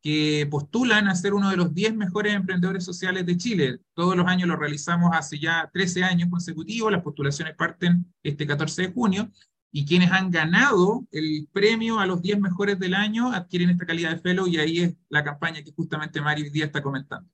que 0.00 0.46
postulan 0.48 1.08
a 1.08 1.16
ser 1.16 1.34
uno 1.34 1.50
de 1.50 1.56
los 1.56 1.74
10 1.74 1.96
mejores 1.96 2.32
emprendedores 2.32 2.84
sociales 2.84 3.26
de 3.26 3.36
Chile. 3.36 3.80
Todos 3.92 4.16
los 4.16 4.24
años 4.28 4.46
lo 4.46 4.54
realizamos 4.54 5.10
hace 5.14 5.40
ya 5.40 5.68
13 5.72 6.04
años 6.04 6.28
consecutivos. 6.30 6.92
Las 6.92 7.02
postulaciones 7.02 7.56
parten 7.56 8.06
este 8.22 8.46
14 8.46 8.82
de 8.82 8.92
junio 8.92 9.32
y 9.72 9.84
quienes 9.84 10.12
han 10.12 10.30
ganado 10.30 11.08
el 11.10 11.48
premio 11.52 11.98
a 11.98 12.06
los 12.06 12.22
10 12.22 12.38
mejores 12.38 12.78
del 12.78 12.94
año 12.94 13.32
adquieren 13.32 13.70
esta 13.70 13.84
calidad 13.84 14.10
de 14.12 14.20
fellow 14.20 14.46
y 14.46 14.58
ahí 14.58 14.78
es 14.78 14.94
la 15.08 15.24
campaña 15.24 15.60
que 15.64 15.72
justamente 15.72 16.20
Mario 16.20 16.46
hoy 16.54 16.62
está 16.62 16.80
comentando. 16.80 17.28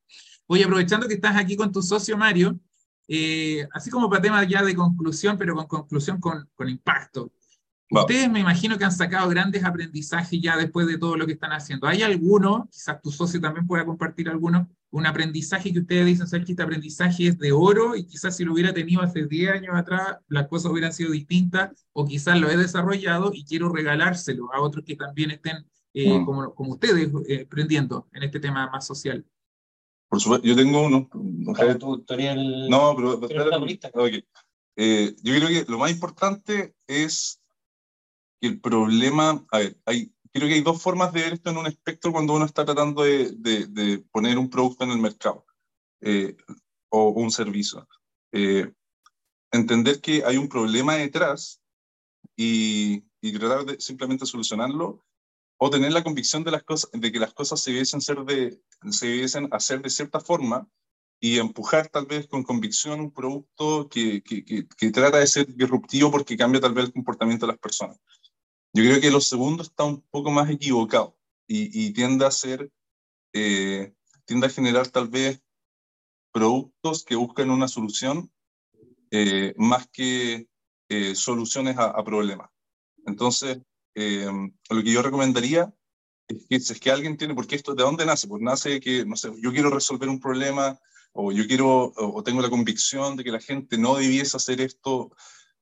Oye, 0.47 0.65
aprovechando 0.65 1.07
que 1.07 1.15
estás 1.15 1.37
aquí 1.37 1.57
con 1.57 1.71
tu 1.71 1.83
socio 1.83 2.17
Mario, 2.17 2.59
eh, 3.09 3.67
así 3.73 3.91
como 3.91 4.09
para 4.09 4.23
temas 4.23 4.47
ya 4.49 4.63
de 4.63 4.75
conclusión, 4.75 5.37
pero 5.39 5.55
con 5.55 5.67
conclusión 5.67 6.21
con, 6.21 6.49
con 6.55 6.69
impacto. 6.69 7.31
Ustedes 7.89 8.29
me 8.29 8.41
imagino 8.41 8.77
que 8.77 8.85
han 8.85 8.93
sacado 8.93 9.29
grandes 9.29 9.65
aprendizajes 9.65 10.41
ya 10.43 10.57
después 10.57 10.89
de 10.89 10.99
todo 10.99 11.17
lo 11.17 11.25
que 11.25 11.35
están 11.35 11.53
haciendo. 11.53 11.87
¿Hay 11.87 12.03
alguno, 12.03 12.69
quizás 12.71 13.01
tu 13.01 13.13
socio 13.13 13.41
también 13.41 13.67
pueda 13.67 13.85
compartir 13.85 14.29
alguno, 14.29 14.69
un 14.91 15.07
aprendizaje 15.07 15.73
que 15.73 15.81
ustedes 15.81 16.07
dicen, 16.07 16.27
¿sabes 16.27 16.47
que 16.47 16.53
este 16.53 16.63
aprendizaje 16.63 17.29
es 17.29 17.39
de 17.39 17.53
oro 17.53 17.95
y 17.95 18.05
quizás 18.05 18.37
si 18.37 18.45
lo 18.45 18.55
hubiera 18.55 18.73
tenido 18.73 19.03
hace 19.03 19.27
10 19.27 19.53
años 19.53 19.77
atrás, 19.77 20.17
las 20.29 20.49
cosas 20.49 20.73
hubieran 20.73 20.93
sido 20.93 21.13
distintas 21.13 21.87
o 21.93 22.07
quizás 22.07 22.41
lo 22.41 22.51
he 22.51 22.57
desarrollado 22.57 23.31
y 23.33 23.45
quiero 23.45 23.69
regalárselo 23.69 24.53
a 24.53 24.61
otros 24.61 24.85
que 24.85 24.97
también 24.97 25.31
estén 25.31 25.65
eh, 25.95 26.19
mm. 26.19 26.25
como, 26.25 26.55
como, 26.55 26.73
ustedes 26.73 27.11
eh, 27.29 27.45
aprendiendo 27.47 28.09
en 28.13 28.25
este 28.25 28.41
tema 28.41 28.69
más 28.71 28.87
social? 28.87 29.25
Por 30.17 30.23
supuesto, 30.23 30.47
yo 30.47 30.57
tengo 30.57 30.81
uno. 30.81 31.11
No, 32.71 32.97
pero... 32.97 33.21
Eh, 34.79 35.15
yo 35.23 35.35
creo 35.35 35.49
que 35.49 35.71
lo 35.71 35.77
más 35.77 35.91
importante 35.91 36.75
es 36.87 37.43
que 38.41 38.49
el 38.49 38.59
problema, 38.59 39.45
a 39.51 39.59
ver, 39.59 39.79
hay, 39.85 40.11
creo 40.33 40.49
que 40.49 40.55
hay 40.55 40.63
dos 40.63 40.81
formas 40.81 41.13
de 41.13 41.21
ver 41.21 41.33
esto 41.35 41.51
en 41.51 41.59
un 41.59 41.67
espectro 41.67 42.13
cuando 42.13 42.33
uno 42.33 42.47
está 42.47 42.65
tratando 42.65 43.03
de, 43.03 43.33
de, 43.33 43.99
poner 44.11 44.39
un 44.39 44.49
producto 44.49 44.85
en 44.85 44.93
el 44.93 44.99
mercado 44.99 45.45
eh, 46.01 46.35
o 46.89 47.11
un 47.11 47.31
servicio. 47.31 47.87
Eh, 48.33 48.73
entender 49.53 50.01
que 50.01 50.25
hay 50.25 50.39
un 50.39 50.49
problema 50.49 50.95
detrás 50.95 51.61
y, 52.35 53.05
y, 53.21 53.39
tratar 53.39 53.67
de 53.67 53.81
simplemente 53.81 54.25
solucionarlo 54.25 55.06
o 55.59 55.71
tener 55.71 55.93
la 55.93 56.05
convicción 56.05 56.45
de, 56.45 56.51
las 56.51 56.63
cosas, 56.63 56.91
de 56.93 57.13
que 57.13 57.19
las 57.19 57.33
cosas 57.33 57.61
se 57.61 57.71
debiesen, 57.71 58.01
ser 58.01 58.19
de, 58.25 58.61
se 58.91 59.07
debiesen 59.07 59.49
hacer 59.53 59.83
de 59.83 59.91
cierta 59.91 60.21
forma 60.21 60.69
y 61.19 61.39
empujar 61.39 61.89
tal 61.89 62.07
vez 62.07 62.27
con 62.29 62.43
convicción 62.43 63.01
un 63.01 63.11
producto 63.11 63.89
que, 63.89 64.23
que, 64.23 64.45
que, 64.45 64.67
que 64.69 64.91
trata 64.91 65.19
de 65.19 65.27
ser 65.27 65.47
disruptivo 65.55 66.11
porque 66.11 66.37
cambia 66.37 66.61
tal 66.61 66.75
vez 66.75 66.87
el 66.87 66.93
comportamiento 66.93 67.47
de 67.47 67.53
las 67.53 67.61
personas. 67.61 67.99
Yo 68.77 68.85
creo 68.85 69.01
que 69.01 69.11
lo 69.11 69.23
segundo 69.23 69.63
está 69.63 69.85
un 69.85 70.03
poco 70.03 70.31
más 70.31 70.51
equivocado 70.51 71.17
y, 71.47 71.93
tiende 71.93 72.27
a 72.27 72.31
ser, 72.31 72.71
eh, 73.33 73.95
tiende 74.25 74.49
a 74.49 74.51
generar 74.51 74.89
tal 74.89 75.09
vez 75.09 75.41
productos 76.33 77.05
que 77.05 77.17
buscan 77.17 77.51
una 77.51 77.69
solución 77.69 78.31
eh, 79.11 79.55
más 79.57 79.89
que 79.89 80.49
eh, 80.89 81.15
soluciones 81.15 81.77
a, 81.79 82.05
problemas. 82.05 82.51
Entonces, 83.07 83.59
lo 83.97 84.83
que 84.83 84.93
yo 84.93 85.03
recomendaría 85.03 85.73
es 86.29 86.47
que 86.49 86.61
si 86.61 86.73
es 86.73 86.81
que 86.81 86.91
alguien 86.91 87.17
tiene, 87.17 87.35
porque 87.35 87.57
esto, 87.57 87.75
¿de 87.75 87.83
dónde 87.83 88.05
nace? 88.05 88.29
Pues 88.29 88.43
nace 88.43 88.81
que, 88.81 89.05
no 89.05 89.17
sé, 89.17 89.33
yo 89.41 89.53
quiero 89.53 89.71
resolver 89.71 90.09
un 90.09 90.21
problema 90.21 90.79
o 91.13 91.33
yo 91.33 91.47
quiero, 91.47 91.93
o 91.97 92.23
tengo 92.23 92.43
la 92.43 92.51
convicción 92.51 93.17
de 93.17 93.25
que 93.25 93.31
la 93.33 93.41
gente 93.41 93.79
no 93.79 93.97
debiese 93.97 94.37
hacer 94.37 94.61
esto 94.61 95.11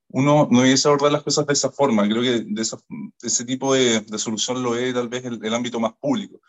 uno 0.08 0.48
no 0.50 0.60
debiese 0.60 0.88
abordar 0.88 1.12
las 1.12 1.22
cosas 1.22 1.46
de 1.46 1.52
esa 1.52 1.70
forma. 1.70 2.08
Creo 2.08 2.22
que 2.22 2.44
de, 2.46 2.62
ese 3.22 3.44
tipo 3.44 3.74
de, 3.74 4.00
de, 4.00 4.18
solución 4.18 4.62
lo 4.62 4.76
es 4.76 4.94
tal 4.94 5.08
vez 5.08 5.24
el, 5.24 5.44
el 5.44 5.54
ámbito 5.54 5.80
más 5.80 5.94
público. 5.94 6.40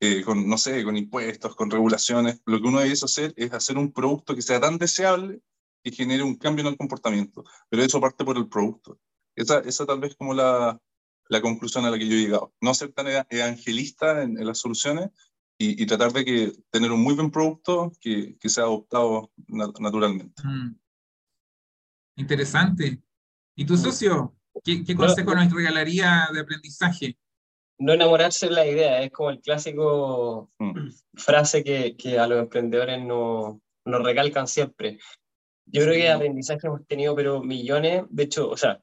Eh, 0.00 0.22
con, 0.22 0.48
no 0.48 0.58
sé, 0.58 0.82
con 0.84 0.96
impuestos, 0.96 1.54
con 1.54 1.70
regulaciones. 1.70 2.40
Lo 2.46 2.60
que 2.60 2.68
uno 2.68 2.80
debiese 2.80 3.04
hacer 3.04 3.34
es 3.36 3.52
hacer 3.52 3.78
un 3.78 3.92
producto 3.92 4.34
que 4.34 4.42
sea 4.42 4.60
tan 4.60 4.78
deseable 4.78 5.40
que 5.82 5.92
genere 5.92 6.22
un 6.22 6.36
cambio 6.36 6.62
en 6.62 6.72
el 6.72 6.78
comportamiento. 6.78 7.44
Pero 7.68 7.82
eso 7.82 8.00
parte 8.00 8.24
por 8.24 8.36
el 8.36 8.48
producto. 8.48 8.98
Esa, 9.36 9.58
esa 9.60 9.84
tal 9.84 10.00
vez 10.00 10.14
como 10.16 10.32
la, 10.32 10.80
la 11.28 11.40
conclusión 11.40 11.84
a 11.84 11.90
la 11.90 11.98
que 11.98 12.08
yo 12.08 12.14
he 12.14 12.20
llegado. 12.20 12.52
No 12.60 12.74
ser 12.74 12.92
tan 12.92 13.06
evangelista 13.30 14.22
en, 14.22 14.38
en 14.38 14.46
las 14.46 14.58
soluciones, 14.58 15.10
y, 15.58 15.86
tratar 15.86 16.12
de 16.12 16.24
que, 16.24 16.52
tener 16.70 16.90
un 16.90 17.02
muy 17.02 17.14
buen 17.14 17.30
producto 17.30 17.92
que, 18.00 18.36
que 18.38 18.48
sea 18.48 18.64
adoptado 18.64 19.30
naturalmente. 19.46 20.42
Mm. 20.42 20.76
Interesante. 22.16 23.02
¿Y 23.56 23.64
tu 23.64 23.76
socio? 23.76 24.36
¿Qué, 24.62 24.84
qué 24.84 24.94
consejo 24.94 25.34
nos 25.34 25.52
regalaría 25.52 26.28
de 26.32 26.40
aprendizaje? 26.40 27.18
No 27.78 27.92
enamorarse 27.92 28.46
de 28.46 28.52
la 28.52 28.66
idea, 28.66 29.02
es 29.02 29.10
como 29.10 29.30
el 29.30 29.40
clásico 29.40 30.50
mm. 30.58 30.88
frase 31.14 31.62
que, 31.64 31.96
que, 31.96 32.18
a 32.18 32.26
los 32.26 32.40
emprendedores 32.40 33.02
nos 33.04 33.56
no 33.86 33.98
recalcan 33.98 34.46
siempre. 34.46 34.98
Yo 35.66 35.82
creo 35.82 35.94
que 35.94 36.10
aprendizaje 36.10 36.66
hemos 36.66 36.86
tenido, 36.86 37.14
pero 37.14 37.42
millones. 37.42 38.04
De 38.10 38.24
hecho, 38.24 38.48
o 38.50 38.56
sea, 38.56 38.80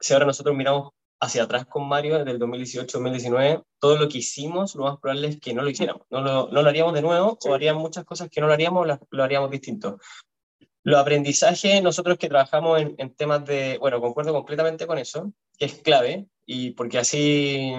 si 0.00 0.12
ahora 0.12 0.26
nosotros 0.26 0.56
miramos 0.56 0.90
hacia 1.20 1.44
atrás 1.44 1.66
con 1.66 1.88
Mario, 1.88 2.18
desde 2.18 2.30
el 2.32 2.38
2018-2019, 2.38 3.64
todo 3.78 3.96
lo 3.96 4.08
que 4.08 4.18
hicimos, 4.18 4.74
lo 4.74 4.84
más 4.84 4.98
probable 4.98 5.28
es 5.28 5.40
que 5.40 5.54
no 5.54 5.62
lo 5.62 5.70
hiciéramos. 5.70 6.02
No 6.10 6.20
lo, 6.20 6.48
no 6.50 6.62
lo 6.62 6.68
haríamos 6.68 6.94
de 6.94 7.02
nuevo, 7.02 7.38
o 7.44 7.54
haríamos 7.54 7.82
muchas 7.82 8.04
cosas 8.04 8.28
que 8.30 8.40
no 8.40 8.46
lo 8.46 8.52
haríamos, 8.52 8.86
lo 9.10 9.24
haríamos 9.24 9.50
distinto. 9.50 9.98
Los 10.84 11.00
aprendizajes, 11.00 11.82
nosotros 11.82 12.18
que 12.18 12.28
trabajamos 12.28 12.80
en, 12.80 12.94
en, 12.98 13.14
temas 13.14 13.44
de, 13.44 13.78
bueno, 13.78 14.00
concuerdo 14.00 14.32
completamente 14.32 14.86
con 14.86 14.98
eso, 14.98 15.32
que 15.58 15.66
es 15.66 15.74
clave, 15.82 16.28
y 16.46 16.70
porque 16.70 16.98
así 16.98 17.74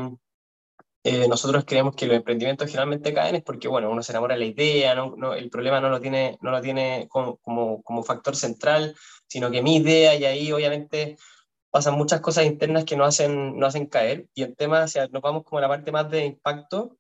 eh, 1.04 1.28
nosotros 1.30 1.64
creemos 1.66 1.96
que 1.96 2.06
los 2.06 2.18
emprendimientos 2.18 2.68
generalmente 2.68 3.14
caen 3.14 3.36
es 3.36 3.44
porque, 3.44 3.70
bueno, 3.70 3.90
uno 3.90 4.04
se 4.04 4.12
enamora 4.12 4.36
de 4.36 4.42
la 4.42 4.46
idea, 4.48 4.96
no, 4.96 5.16
no, 5.16 5.34
el 5.34 5.50
problema 5.50 5.80
no 5.80 5.90
lo 5.90 6.02
tiene, 6.02 6.38
no 6.42 6.52
lo 6.52 6.62
tiene 6.62 7.08
como, 7.10 7.38
como, 7.38 7.82
como, 7.84 8.04
factor 8.04 8.36
central, 8.36 8.94
sino 9.26 9.50
que 9.50 9.62
mi 9.62 9.78
idea, 9.78 10.14
y 10.16 10.26
ahí 10.26 10.52
obviamente 10.52 11.16
pasan 11.72 11.96
muchas 11.96 12.22
cosas 12.22 12.46
internas 12.46 12.86
que 12.86 12.96
no 12.96 13.06
hacen, 13.06 13.58
no 13.58 13.66
hacen 13.68 13.86
caer, 13.88 14.28
y 14.34 14.44
el 14.44 14.56
tema, 14.56 14.84
o 14.84 14.88
sea, 14.88 15.08
nos 15.08 15.22
vamos 15.22 15.44
como 15.44 15.60
a 15.60 15.62
la 15.62 15.68
parte 15.68 15.92
más 15.92 16.10
de 16.10 16.26
impacto, 16.26 16.98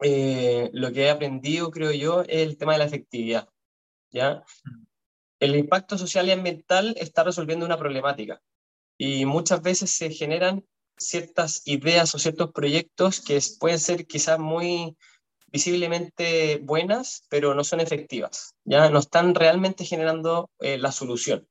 eh, 0.00 0.70
lo 0.72 0.92
que 0.92 1.04
he 1.04 1.10
aprendido, 1.10 1.70
creo 1.70 1.92
yo, 1.92 2.22
es 2.22 2.46
el 2.46 2.56
tema 2.56 2.72
de 2.72 2.78
la 2.78 2.84
efectividad, 2.84 3.48
¿ya? 4.10 4.44
El 5.40 5.56
impacto 5.56 5.98
social 5.98 6.28
y 6.28 6.32
ambiental 6.32 6.94
está 6.98 7.24
resolviendo 7.24 7.66
una 7.66 7.78
problemática, 7.78 8.40
y 8.96 9.26
muchas 9.26 9.62
veces 9.62 9.90
se 9.90 10.10
generan 10.10 10.64
ciertas 10.96 11.62
ideas 11.66 12.14
o 12.14 12.18
ciertos 12.18 12.50
proyectos 12.52 13.20
que 13.20 13.38
pueden 13.60 13.78
ser 13.78 14.06
quizás 14.06 14.38
muy 14.38 14.96
visiblemente 15.46 16.58
buenas, 16.58 17.22
pero 17.30 17.54
no 17.54 17.64
son 17.64 17.80
efectivas, 17.80 18.54
ya 18.64 18.90
no 18.90 18.98
están 18.98 19.34
realmente 19.34 19.84
generando 19.84 20.50
eh, 20.58 20.78
la 20.78 20.92
solución. 20.92 21.48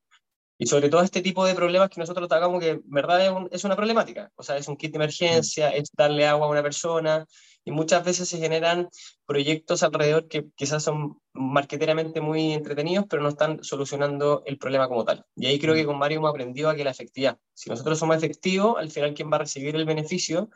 Y 0.58 0.66
sobre 0.66 0.88
todo 0.88 1.02
este 1.02 1.22
tipo 1.22 1.46
de 1.46 1.54
problemas 1.54 1.88
que 1.88 2.00
nosotros 2.00 2.28
tratamos 2.28 2.60
que 2.60 2.70
en 2.70 2.82
verdad 2.86 3.24
es, 3.24 3.32
es, 3.52 3.64
una 3.64 3.76
problemática, 3.76 4.32
o 4.34 4.42
sea, 4.42 4.56
es 4.56 4.66
un 4.66 4.76
kit 4.76 4.90
de 4.90 4.96
emergencia, 4.96 5.70
es 5.70 5.88
darle 5.96 6.26
agua 6.26 6.46
a 6.46 6.50
una 6.50 6.62
persona, 6.62 7.26
y 7.64 7.70
muchas 7.70 8.02
veces 8.04 8.28
se 8.28 8.38
generan 8.38 8.88
proyectos 9.26 9.82
alrededor 9.82 10.26
que 10.26 10.46
quizás 10.56 10.82
son 10.82 11.20
marqueteramente 11.34 12.20
muy 12.20 12.54
entretenidos, 12.54 13.04
pero 13.08 13.22
no 13.22 13.28
están 13.28 13.62
solucionando 13.62 14.42
el 14.46 14.56
problema 14.58 14.88
como 14.88 15.04
tal. 15.04 15.24
Y 15.36 15.46
ahí 15.46 15.58
creo 15.58 15.74
que 15.74 15.84
con 15.84 15.98
Mario 15.98 16.18
hemos 16.18 16.30
aprendido 16.30 16.70
a 16.70 16.74
que 16.74 16.82
la 16.82 16.92
efectividad, 16.92 17.38
si 17.54 17.68
nosotros 17.68 17.98
somos 17.98 18.16
efectivos, 18.16 18.76
al 18.78 18.90
final 18.90 19.12
quien 19.12 19.30
va 19.30 19.36
a 19.36 19.40
recibir 19.40 19.76
el 19.76 19.84
beneficio 19.84 20.48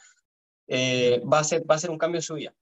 eh, 0.67 1.23
va, 1.31 1.41
a 1.41 1.45
ser, 1.45 1.71
va 1.71 1.75
a 1.75 1.79
ser 1.79 1.91
un 1.91 1.99
cambio 1.99 2.19
en 2.19 2.23
su 2.23 2.35
vida. 2.35 2.55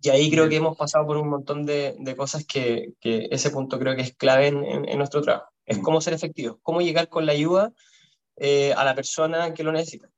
Y 0.00 0.10
ahí 0.10 0.30
creo 0.30 0.48
que 0.48 0.56
hemos 0.56 0.76
pasado 0.76 1.04
por 1.04 1.16
un 1.16 1.28
montón 1.28 1.66
de, 1.66 1.96
de 1.98 2.14
cosas 2.14 2.46
que, 2.46 2.92
que, 3.00 3.26
ese 3.32 3.50
punto 3.50 3.80
creo 3.80 3.96
que 3.96 4.02
es 4.02 4.14
clave 4.14 4.46
en, 4.46 4.64
en, 4.64 4.98
nuestro 4.98 5.20
trabajo. 5.20 5.52
Es 5.68 5.78
cómo 5.78 6.00
ser 6.00 6.14
efectivo, 6.14 6.58
cómo 6.62 6.80
llegar 6.80 7.08
con 7.08 7.26
la 7.26 7.32
ayuda 7.32 7.72
eh, 8.36 8.72
a 8.72 8.84
la 8.84 8.94
persona 8.94 9.52
que 9.52 9.62
lo 9.62 9.70
necesita. 9.70 10.08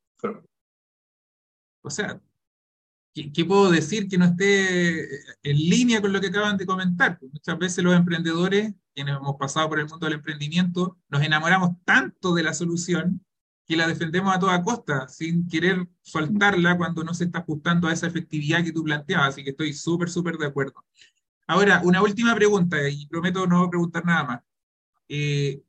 O 1.83 1.91
sea, 1.91 2.21
¿qué, 3.13 3.45
puedo 3.45 3.71
decir 3.71 4.09
que 4.09 4.17
no 4.17 4.27
esté 4.27 5.03
en 5.43 5.57
línea 5.57 6.01
con 6.01 6.13
lo 6.13 6.21
que 6.21 6.29
acaban 6.29 6.57
de 6.57 6.67
comentar? 6.67 7.19
Pues 7.19 7.33
muchas 7.33 7.59
veces 7.59 7.83
los 7.83 7.97
emprendedores, 7.97 8.75
quienes 8.95 9.17
hemos 9.17 9.37
pasado 9.37 9.69
por 9.69 9.81
el 9.81 9.89
mundo 9.89 10.07
del 10.07 10.17
emprendimiento, 10.17 10.99
nos 11.09 11.23
enamoramos 11.23 11.71
tanto 11.85 12.33
de 12.35 12.45
la 12.45 12.55
solución 12.55 13.25
que 13.67 13.77
la 13.77 13.89
defendemos 13.89 14.35
a 14.35 14.39
toda 14.39 14.63
costa, 14.63 15.09
sin 15.09 15.49
querer 15.49 15.89
soltarla 16.03 16.77
cuando 16.77 17.03
no 17.03 17.15
se 17.15 17.25
está 17.25 17.39
ajustando 17.39 17.89
a 17.89 17.93
esa 17.93 18.07
efectividad 18.07 18.63
que 18.63 18.73
tú 18.73 18.85
planteabas. 18.85 19.31
Así 19.31 19.45
que 19.45 19.51
estoy 19.51 19.73
súper, 19.73 20.11
súper 20.11 20.37
de 20.37 20.47
acuerdo. 20.47 20.85
Ahora, 21.47 21.81
una 21.83 22.03
última 22.03 22.35
pregunta, 22.35 22.77
y 22.89 23.07
prometo 23.07 23.47
no 23.47 23.69
preguntar 23.71 24.05
nada 24.05 24.25
más. 24.25 24.41
Eh, 25.13 25.61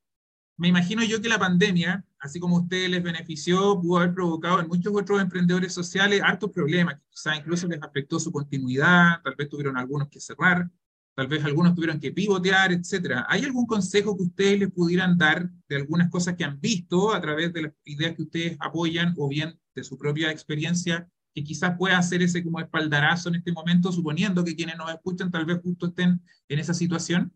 me 0.56 0.68
imagino 0.68 1.04
yo 1.04 1.20
que 1.20 1.28
la 1.28 1.40
pandemia, 1.40 2.06
así 2.20 2.40
como 2.40 2.58
a 2.58 2.62
ustedes 2.62 2.92
les 2.92 3.02
benefició, 3.02 3.82
pudo 3.82 3.98
haber 3.98 4.14
provocado 4.14 4.62
en 4.62 4.68
muchos 4.68 4.94
otros 4.96 5.20
emprendedores 5.20 5.74
sociales 5.74 6.22
hartos 6.24 6.52
problemas, 6.52 7.02
quizás 7.10 7.40
incluso 7.40 7.68
les 7.68 7.82
afectó 7.82 8.20
su 8.20 8.32
continuidad, 8.32 9.20
tal 9.24 9.34
vez 9.36 9.50
tuvieron 9.50 9.78
algunos 9.78 10.10
que 10.10 10.20
cerrar, 10.20 10.70
tal 11.16 11.28
vez 11.28 11.44
algunos 11.44 11.74
tuvieron 11.74 12.00
que 12.00 12.12
pivotear, 12.12 12.72
etc. 12.72 13.26
¿Hay 13.28 13.44
algún 13.44 13.66
consejo 13.66 14.16
que 14.16 14.24
ustedes 14.24 14.60
les 14.60 14.72
pudieran 14.72 15.18
dar 15.18 15.50
de 15.68 15.76
algunas 15.76 16.12
cosas 16.12 16.36
que 16.36 16.44
han 16.44 16.62
visto 16.62 17.12
a 17.12 17.20
través 17.20 17.52
de 17.52 17.64
las 17.64 17.74
ideas 17.86 18.16
que 18.16 18.22
ustedes 18.22 18.58
apoyan 18.60 19.16
o 19.18 19.28
bien 19.28 19.60
de 19.74 19.84
su 19.84 19.98
propia 19.98 20.30
experiencia 20.30 21.10
que 21.34 21.44
quizás 21.44 21.76
pueda 21.80 21.98
hacer 21.98 22.22
ese 22.22 22.44
como 22.44 22.60
espaldarazo 22.60 23.30
en 23.30 23.36
este 23.36 23.52
momento, 23.52 23.92
suponiendo 23.92 24.44
que 24.44 24.56
quienes 24.56 24.78
nos 24.78 24.92
escuchan 24.92 25.32
tal 25.32 25.46
vez 25.46 25.60
justo 25.64 25.88
estén 25.88 26.22
en 26.48 26.60
esa 26.60 26.76
situación? 26.76 27.34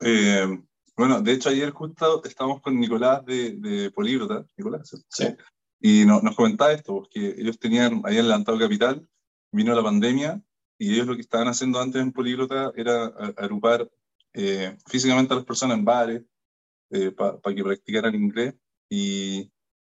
Eh, 0.00 0.46
bueno, 0.96 1.20
de 1.22 1.32
hecho 1.32 1.48
ayer 1.48 1.70
justo 1.70 2.24
estábamos 2.24 2.60
con 2.60 2.78
Nicolás 2.78 3.24
de, 3.24 3.52
de 3.52 3.92
Nicolás, 4.56 5.04
sí. 5.08 5.26
y 5.80 6.04
nos 6.04 6.34
comentaba 6.34 6.72
esto, 6.72 6.94
porque 6.94 7.36
ellos 7.38 7.58
tenían, 7.58 8.02
habían 8.04 8.26
levantado 8.26 8.58
capital, 8.58 9.06
vino 9.52 9.74
la 9.74 9.82
pandemia, 9.82 10.42
y 10.76 10.94
ellos 10.94 11.06
lo 11.06 11.14
que 11.14 11.22
estaban 11.22 11.48
haciendo 11.48 11.80
antes 11.80 12.02
en 12.02 12.12
Políglota 12.12 12.72
era 12.76 13.06
agrupar 13.36 13.88
eh, 14.34 14.76
físicamente 14.86 15.32
a 15.32 15.36
las 15.36 15.44
personas 15.44 15.78
en 15.78 15.84
bares 15.84 16.22
eh, 16.90 17.12
para 17.12 17.54
que 17.54 17.62
practicaran 17.62 18.14
inglés, 18.14 18.54
y, 18.90 19.52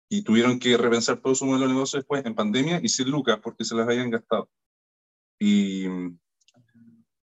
y, 0.10 0.24
tuvieron 0.24 0.60
que 0.60 0.76
repensar 0.76 1.22
todo 1.22 1.36
su 1.36 1.46
modelo 1.46 1.68
de 1.68 1.74
negocio 1.74 2.00
después 2.00 2.26
en 2.26 2.36
pandemia 2.36 2.80
y 2.84 2.90
sin 2.90 3.10
lucas, 3.10 3.40
porque 3.42 3.64
se 3.64 3.76
las 3.76 3.88
habían 3.88 4.10
gastado. 4.10 4.50
Y 5.40 5.86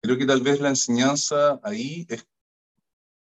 creo 0.02 0.18
que 0.18 0.26
tal 0.26 0.42
vez 0.42 0.60
la 0.60 0.70
enseñanza 0.70 1.60
ahí 1.62 2.04
es 2.10 2.26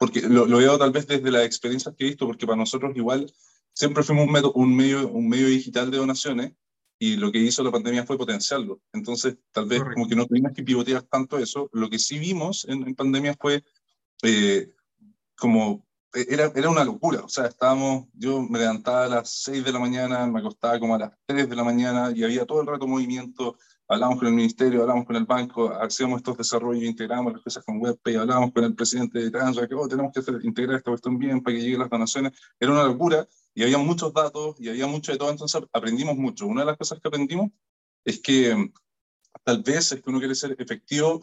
porque 0.00 0.22
lo, 0.22 0.46
veo 0.46 0.78
tal 0.78 0.92
vez 0.92 1.06
desde 1.06 1.30
las 1.30 1.44
experiencias 1.44 1.94
que 1.94 2.04
he 2.04 2.08
visto, 2.08 2.26
porque 2.26 2.46
para 2.46 2.56
nosotros 2.56 2.96
igual 2.96 3.30
siempre 3.74 4.02
fuimos 4.02 4.26
un, 4.26 4.52
un, 4.54 4.74
medio, 4.74 5.06
un 5.06 5.28
medio 5.28 5.46
digital 5.46 5.90
de 5.90 5.98
donaciones 5.98 6.52
y 6.98 7.16
lo 7.16 7.30
que 7.30 7.38
hizo 7.38 7.62
la 7.62 7.70
pandemia 7.70 8.06
fue 8.06 8.16
potenciarlo. 8.16 8.80
Entonces, 8.94 9.36
tal 9.52 9.66
vez 9.66 9.82
como 9.92 10.08
que 10.08 10.16
no 10.16 10.24
tuvimos 10.24 10.52
que 10.54 10.62
pivotear 10.62 11.02
tanto 11.02 11.36
eso. 11.36 11.68
Lo 11.74 11.90
que 11.90 11.98
sí 11.98 12.18
vimos 12.18 12.66
en, 12.66 12.94
pandemia 12.94 13.36
fue 13.38 13.62
eh, 14.22 14.72
como, 15.36 15.86
e, 16.14 16.26
era, 16.30 16.50
era 16.54 16.70
una 16.70 16.84
locura. 16.84 17.20
O 17.20 17.28
sea, 17.28 17.44
estábamos, 17.44 18.06
yo 18.14 18.40
me 18.40 18.58
levantaba 18.58 19.04
a 19.04 19.08
las 19.08 19.30
6 19.42 19.62
de 19.62 19.72
la 19.72 19.80
mañana, 19.80 20.26
me 20.26 20.40
acostaba 20.40 20.80
como 20.80 20.94
a 20.94 20.98
las 20.98 21.12
3 21.26 21.46
de 21.46 21.56
la 21.56 21.64
mañana 21.64 22.10
y 22.14 22.24
había 22.24 22.46
todo 22.46 22.62
el 22.62 22.66
rato 22.66 22.86
movimiento 22.86 23.58
hablamos 23.90 24.18
con 24.18 24.28
el 24.28 24.34
ministerio, 24.34 24.82
hablamos 24.82 25.04
con 25.04 25.16
el 25.16 25.24
banco, 25.24 25.68
hacíamos 25.74 26.18
estos 26.18 26.38
desarrollos, 26.38 26.84
integramos 26.84 27.32
las 27.32 27.42
cosas 27.42 27.64
con 27.64 27.82
WebPay, 27.82 28.14
hablamos 28.14 28.52
con 28.52 28.62
el 28.62 28.74
presidente 28.76 29.18
de 29.18 29.32
Transra, 29.32 29.66
que 29.66 29.74
oh, 29.74 29.88
tenemos 29.88 30.12
que 30.12 30.20
hacer, 30.20 30.38
integrar 30.44 30.76
esta 30.76 30.92
cuestión 30.92 31.18
bien 31.18 31.42
para 31.42 31.56
que 31.56 31.62
lleguen 31.62 31.80
las 31.80 31.90
donaciones. 31.90 32.32
Era 32.60 32.70
una 32.70 32.84
locura 32.84 33.26
y 33.52 33.64
había 33.64 33.78
muchos 33.78 34.14
datos 34.14 34.54
y 34.60 34.68
había 34.68 34.86
mucho 34.86 35.10
de 35.10 35.18
todo, 35.18 35.30
entonces 35.32 35.60
aprendimos 35.72 36.16
mucho. 36.16 36.46
Una 36.46 36.60
de 36.60 36.66
las 36.66 36.76
cosas 36.76 37.00
que 37.00 37.08
aprendimos 37.08 37.50
es 38.04 38.20
que 38.20 38.54
mm, 38.54 38.72
tal 39.42 39.62
vez 39.64 39.90
es 39.90 40.00
que 40.00 40.08
uno 40.08 40.20
quiere 40.20 40.36
ser 40.36 40.54
efectivo 40.56 41.22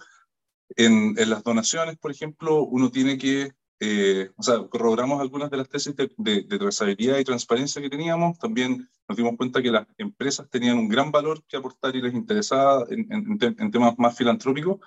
en, 0.75 1.15
en 1.17 1.29
las 1.29 1.43
donaciones, 1.43 1.97
por 1.97 2.11
ejemplo, 2.11 2.63
uno 2.63 2.91
tiene 2.91 3.17
que 3.17 3.53
eh, 3.79 4.31
o 4.35 4.43
sea, 4.43 4.57
corroboramos 4.67 5.21
algunas 5.21 5.51
de 5.51 5.57
las 5.57 5.69
tesis 5.69 5.95
de, 5.95 6.11
de, 6.17 6.43
trazabilidad 6.57 7.19
y 7.19 7.23
transparencia 7.23 7.81
que 7.81 7.89
teníamos. 7.89 8.39
También 8.39 8.89
nos 9.07 9.17
dimos 9.17 9.35
cuenta 9.37 9.61
que 9.61 9.71
las 9.71 9.85
empresas 9.97 10.49
tenían 10.49 10.79
un 10.79 10.87
gran 10.87 11.11
valor 11.11 11.43
que 11.47 11.57
aportar 11.57 11.95
y 11.95 12.01
les 12.01 12.13
interesaba 12.13 12.85
en, 12.89 13.37
en, 13.39 13.71
temas 13.71 13.97
más 13.97 14.17
filantrópicos, 14.17 14.79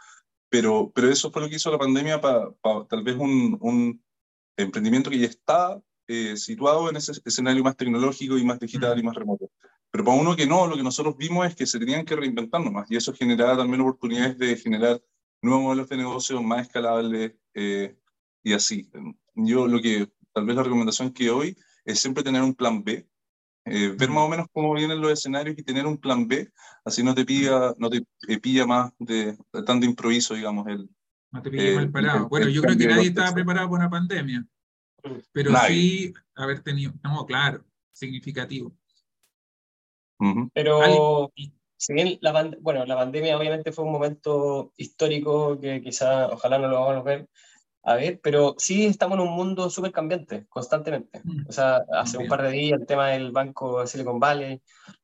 pero, 0.48 0.90
pero 0.92 1.08
eso 1.08 1.30
fue 1.30 1.42
lo 1.42 1.48
que 1.48 1.56
hizo 1.56 1.70
la 1.70 1.78
pandemia 1.78 2.20
para 2.20 2.52
tal 2.88 3.02
vez 3.04 3.16
un, 3.16 3.56
un, 3.60 4.02
emprendimiento 4.56 5.08
que 5.08 5.18
ya 5.18 5.26
está 5.26 5.80
eh, 6.06 6.36
situado 6.36 6.90
en 6.90 6.96
ese 6.96 7.12
escenario 7.24 7.64
más 7.64 7.76
tecnológico 7.76 8.36
y 8.36 8.44
más 8.44 8.58
digital 8.58 8.98
y 8.98 9.02
más 9.02 9.14
remoto. 9.14 9.50
Pero 9.90 10.04
para 10.04 10.18
uno 10.18 10.36
que 10.36 10.46
no, 10.46 10.66
lo 10.66 10.76
que 10.76 10.82
nosotros 10.82 11.16
vimos 11.16 11.46
es 11.46 11.54
que 11.54 11.66
se 11.66 11.78
tenían 11.78 12.04
que 12.04 12.16
reinventar 12.16 12.60
nomás 12.60 12.90
y 12.90 12.96
eso 12.96 13.14
generaba 13.14 13.56
también 13.56 13.80
oportunidades 13.80 14.36
de 14.36 14.56
generar 14.56 15.00
nuevos 15.40 15.62
modelos 15.62 15.88
de 15.88 15.96
negocio 15.96 16.42
más 16.42 16.66
escalables, 16.66 17.32
eh, 17.54 17.96
y 18.42 18.52
así. 18.52 18.90
Yo 19.34 19.66
lo 19.66 19.80
que, 19.80 20.08
tal 20.32 20.46
vez 20.46 20.56
la 20.56 20.62
recomendación 20.62 21.12
que 21.12 21.30
hoy 21.30 21.56
es 21.84 22.00
siempre 22.00 22.22
tener 22.22 22.42
un 22.42 22.54
plan 22.54 22.82
B, 22.84 23.06
eh, 23.66 23.94
ver 23.96 24.08
más 24.08 24.24
o 24.24 24.28
menos 24.28 24.46
cómo 24.52 24.74
vienen 24.74 25.00
los 25.00 25.12
escenarios 25.12 25.56
y 25.58 25.62
tener 25.62 25.86
un 25.86 25.98
plan 25.98 26.26
B, 26.26 26.50
así 26.84 27.02
no 27.02 27.14
te 27.14 27.24
pilla, 27.24 27.74
no 27.78 27.90
te 27.90 28.02
pilla 28.40 28.66
más 28.66 28.92
de, 28.98 29.36
tanto 29.66 29.86
improviso, 29.86 30.34
digamos. 30.34 30.66
El, 30.66 30.88
no 31.30 31.42
te 31.42 31.50
pilla 31.50 31.74
mal 31.76 31.90
parado. 31.90 32.28
bueno, 32.28 32.48
yo 32.48 32.62
creo 32.62 32.76
que 32.76 32.86
nadie 32.86 33.08
estaba 33.08 33.32
preparado 33.32 33.68
para 33.68 33.80
una 33.82 33.90
pandemia, 33.90 34.46
pero 35.32 35.52
sí 35.66 36.12
haber 36.34 36.62
tenido, 36.62 36.92
no, 37.02 37.26
claro, 37.26 37.64
significativo. 37.92 38.74
Pero 40.52 41.30
si 41.76 41.94
bien 41.94 42.18
la, 42.20 42.50
bueno, 42.60 42.84
la 42.84 42.96
pandemia 42.96 43.38
obviamente 43.38 43.72
fue 43.72 43.86
un 43.86 43.92
momento 43.92 44.72
histórico 44.76 45.58
que 45.58 45.80
quizá, 45.80 46.26
ojalá 46.26 46.58
no 46.58 46.68
lo 46.68 46.80
vamos 46.80 46.96
a 46.96 47.02
ver, 47.02 47.28
a 47.82 47.94
ver, 47.94 48.20
pero 48.22 48.54
sí 48.58 48.86
estamos 48.86 49.18
en 49.18 49.26
un 49.26 49.34
mundo 49.34 49.70
súper 49.70 49.92
cambiante, 49.92 50.46
constantemente. 50.48 51.20
Mm. 51.24 51.46
O 51.48 51.52
sea, 51.52 51.84
hace 51.92 52.18
un 52.18 52.28
par 52.28 52.42
de 52.42 52.50
días 52.50 52.80
el 52.80 52.86
tema 52.86 53.08
del 53.08 53.32
banco 53.32 53.86
Silicon 53.86 54.20
Valley, 54.20 54.60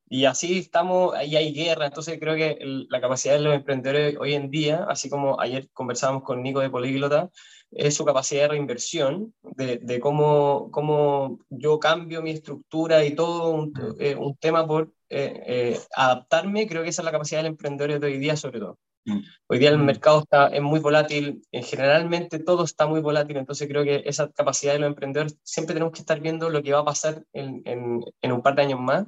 y 0.08 0.24
así 0.24 0.58
estamos, 0.58 1.14
ahí 1.14 1.34
hay 1.34 1.52
guerra, 1.52 1.86
entonces 1.86 2.18
creo 2.20 2.36
que 2.36 2.58
la 2.88 3.00
capacidad 3.00 3.34
de 3.34 3.40
los 3.40 3.54
emprendedores 3.54 4.16
hoy 4.18 4.34
en 4.34 4.50
día, 4.50 4.86
así 4.88 5.10
como 5.10 5.40
ayer 5.40 5.68
conversábamos 5.72 6.22
con 6.22 6.42
Nico 6.42 6.60
de 6.60 6.70
Políglota, 6.70 7.30
es 7.72 7.94
su 7.94 8.04
capacidad 8.04 8.42
de 8.42 8.48
reinversión, 8.48 9.34
de, 9.42 9.78
de 9.78 9.98
cómo, 9.98 10.70
cómo, 10.70 11.40
yo 11.48 11.80
cambio 11.80 12.22
mi 12.22 12.30
estructura 12.30 13.04
y 13.04 13.16
todo 13.16 13.50
un, 13.50 13.70
mm. 13.70 13.96
eh, 13.98 14.14
un 14.14 14.36
tema 14.36 14.64
por 14.66 14.92
eh, 15.08 15.42
eh, 15.46 15.80
adaptarme, 15.96 16.68
creo 16.68 16.84
que 16.84 16.90
esa 16.90 17.02
es 17.02 17.06
la 17.06 17.12
capacidad 17.12 17.40
del 17.40 17.52
emprendedor 17.52 17.98
de 17.98 18.06
hoy 18.06 18.18
día 18.18 18.36
sobre 18.36 18.60
todo. 18.60 18.78
Mm. 19.06 19.20
Hoy 19.46 19.58
día 19.58 19.70
el 19.70 19.78
mm. 19.78 19.84
mercado 19.84 20.20
está, 20.20 20.48
es 20.48 20.60
muy 20.60 20.80
volátil, 20.80 21.42
generalmente 21.50 22.38
todo 22.38 22.64
está 22.64 22.86
muy 22.86 23.00
volátil, 23.00 23.38
entonces 23.38 23.66
creo 23.66 23.84
que 23.84 24.02
esa 24.04 24.30
capacidad 24.30 24.74
de 24.74 24.80
los 24.80 24.88
emprendedores, 24.88 25.38
siempre 25.42 25.74
tenemos 25.74 25.94
que 25.94 26.00
estar 26.00 26.20
viendo 26.20 26.50
lo 26.50 26.62
que 26.62 26.72
va 26.72 26.80
a 26.80 26.84
pasar 26.84 27.24
en, 27.32 27.62
en, 27.64 28.04
en 28.20 28.32
un 28.32 28.42
par 28.42 28.54
de 28.54 28.62
años 28.62 28.80
más 28.80 29.06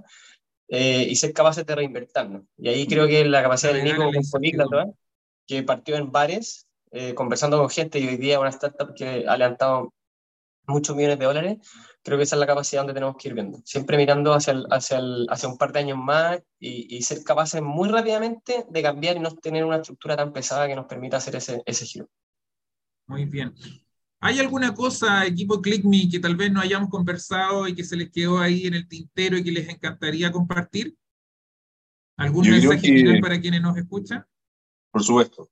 y 0.70 1.16
ser 1.16 1.32
capaces 1.32 1.64
de 1.64 1.74
reinvertirnos. 1.74 2.42
Y 2.58 2.68
ahí 2.68 2.86
creo 2.86 3.06
que 3.06 3.24
la 3.24 3.42
capacidad 3.42 3.72
del 3.72 3.84
Nico 3.84 4.10
que 5.48 5.62
partió 5.62 5.96
en 5.96 6.12
bares, 6.12 6.68
eh, 6.92 7.14
conversando 7.14 7.58
con 7.58 7.70
gente 7.70 7.98
y 7.98 8.06
hoy 8.06 8.18
día 8.18 8.38
una 8.38 8.50
startup 8.50 8.94
que 8.94 9.24
ha 9.26 9.36
levantado 9.36 9.94
muchos 10.68 10.94
millones 10.94 11.18
de 11.18 11.24
dólares, 11.24 11.58
creo 12.02 12.18
que 12.18 12.24
esa 12.24 12.36
es 12.36 12.40
la 12.40 12.46
capacidad 12.46 12.82
donde 12.82 12.94
tenemos 12.94 13.16
que 13.16 13.28
ir 13.28 13.34
viendo. 13.34 13.60
Siempre 13.64 13.96
mirando 13.96 14.32
hacia, 14.32 14.54
hacia, 14.70 15.00
hacia 15.28 15.48
un 15.48 15.58
par 15.58 15.72
de 15.72 15.80
años 15.80 15.98
más 15.98 16.40
y, 16.60 17.02
ser 17.02 17.24
capaces 17.24 17.62
muy 17.62 17.88
rápidamente 17.88 18.66
de 18.68 18.82
cambiar 18.82 19.16
y 19.16 19.20
no 19.20 19.30
tener 19.34 19.64
una 19.64 19.76
estructura 19.76 20.16
tan 20.16 20.32
pesada 20.32 20.68
que 20.68 20.76
nos 20.76 20.86
permita 20.86 21.16
hacer 21.16 21.36
ese, 21.36 21.62
ese 21.64 21.86
giro. 21.86 22.08
Muy 23.06 23.24
bien. 23.24 23.54
¿Hay 24.20 24.38
alguna 24.40 24.74
cosa, 24.74 25.24
equipo 25.26 25.62
ClickMe, 25.62 26.08
que 26.10 26.18
tal 26.18 26.36
vez 26.36 26.52
no 26.52 26.60
hayamos 26.60 26.90
conversado 26.90 27.68
y 27.68 27.74
que 27.74 27.84
se 27.84 27.96
les 27.96 28.10
quedó 28.10 28.38
ahí 28.38 28.66
en 28.66 28.74
el 28.74 28.88
tintero 28.88 29.36
y 29.36 29.44
que 29.44 29.52
les 29.52 29.68
encantaría 29.68 30.30
compartir? 30.32 30.96
¿Algún 32.16 32.50
mensaje 32.50 32.80
final 32.80 33.20
para 33.20 33.40
quienes 33.40 33.62
nos 33.62 33.76
escuchan? 33.76 34.26
Por 34.90 35.04
supuesto. 35.04 35.48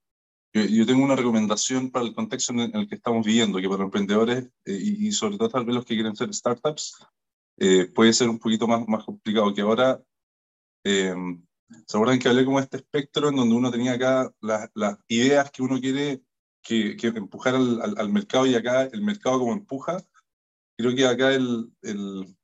Yo 0.53 0.87
tengo 0.87 1.05
una 1.05 1.17
recomendación 1.17 1.91
para 1.91 2.07
el 2.07 2.15
contexto 2.15 2.53
en 2.55 2.75
el 2.75 2.89
que 2.89 2.95
estamos 2.95 3.27
viviendo, 3.27 3.61
que 3.61 3.69
para 3.69 3.85
emprendedores 3.85 4.49
eh, 4.65 4.79
y, 4.81 5.13
sobre 5.13 5.37
todo 5.37 5.51
tal 5.51 5.67
vez 5.67 5.75
los 5.75 5.85
que 5.85 5.95
quieren 5.95 6.17
ser 6.17 6.33
startups, 6.33 6.97
eh, 7.59 7.87
puede 7.95 8.13
ser 8.15 8.31
un 8.31 8.39
poquito 8.39 8.67
más, 8.67 8.87
más 8.89 9.05
complicado, 9.05 9.53
que 9.53 9.61
ahora, 9.61 10.03
eh, 10.85 11.15
¿se 11.87 11.97
acuerdan 11.97 12.19
que 12.19 12.29
hablé 12.29 12.45
como 12.47 12.61
este 12.61 12.79
espectro 12.79 13.29
en 13.29 13.37
donde 13.37 13.55
uno 13.55 13.71
tenía 13.71 13.93
acá 13.93 14.33
las, 14.41 14.71
las 14.75 14.99
ideas 15.09 15.51
que 15.51 15.63
uno 15.63 15.79
quiere 15.79 16.23
que, 16.63 16.97
que 16.97 17.09
empujar 17.09 17.55
al, 17.55 17.83
al, 17.83 17.99
al, 17.99 18.09
mercado 18.09 18.47
y 18.47 18.55
acá 18.55 18.85
el 18.85 19.03
mercado 19.03 19.39
como 19.39 19.53
empuja? 19.53 20.03
Creo 20.79 20.95
que 20.95 21.07
acá 21.07 21.35
el, 21.35 21.71
el 21.83 22.37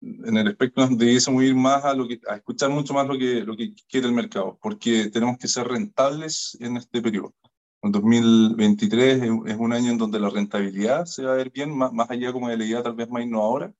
en 0.00 0.36
el 0.36 0.48
espectro 0.48 0.86
debiésemos 0.88 1.42
ir 1.42 1.54
más 1.54 1.84
a, 1.84 1.94
lo 1.94 2.06
que, 2.06 2.20
a 2.28 2.36
escuchar 2.36 2.70
mucho 2.70 2.94
más 2.94 3.06
lo 3.06 3.18
que, 3.18 3.42
lo 3.42 3.56
que 3.56 3.74
quiere 3.88 4.06
el 4.06 4.12
mercado, 4.12 4.58
porque 4.62 5.10
tenemos 5.10 5.38
que 5.38 5.48
ser 5.48 5.66
rentables 5.66 6.56
en 6.60 6.76
este 6.76 7.02
periodo. 7.02 7.34
En 7.82 7.92
2023 7.92 9.22
es 9.22 9.56
un 9.56 9.72
año 9.72 9.92
en 9.92 9.98
donde 9.98 10.18
la 10.18 10.30
rentabilidad 10.30 11.06
se 11.06 11.24
va 11.24 11.32
a 11.32 11.36
ver 11.36 11.50
bien, 11.50 11.76
más, 11.76 11.92
más 11.92 12.10
allá 12.10 12.32
como 12.32 12.48
de 12.48 12.56
la 12.56 12.64
idea 12.64 12.82
tal 12.82 12.94
vez 12.94 13.08
más 13.08 13.22
innovadora, 13.22 13.72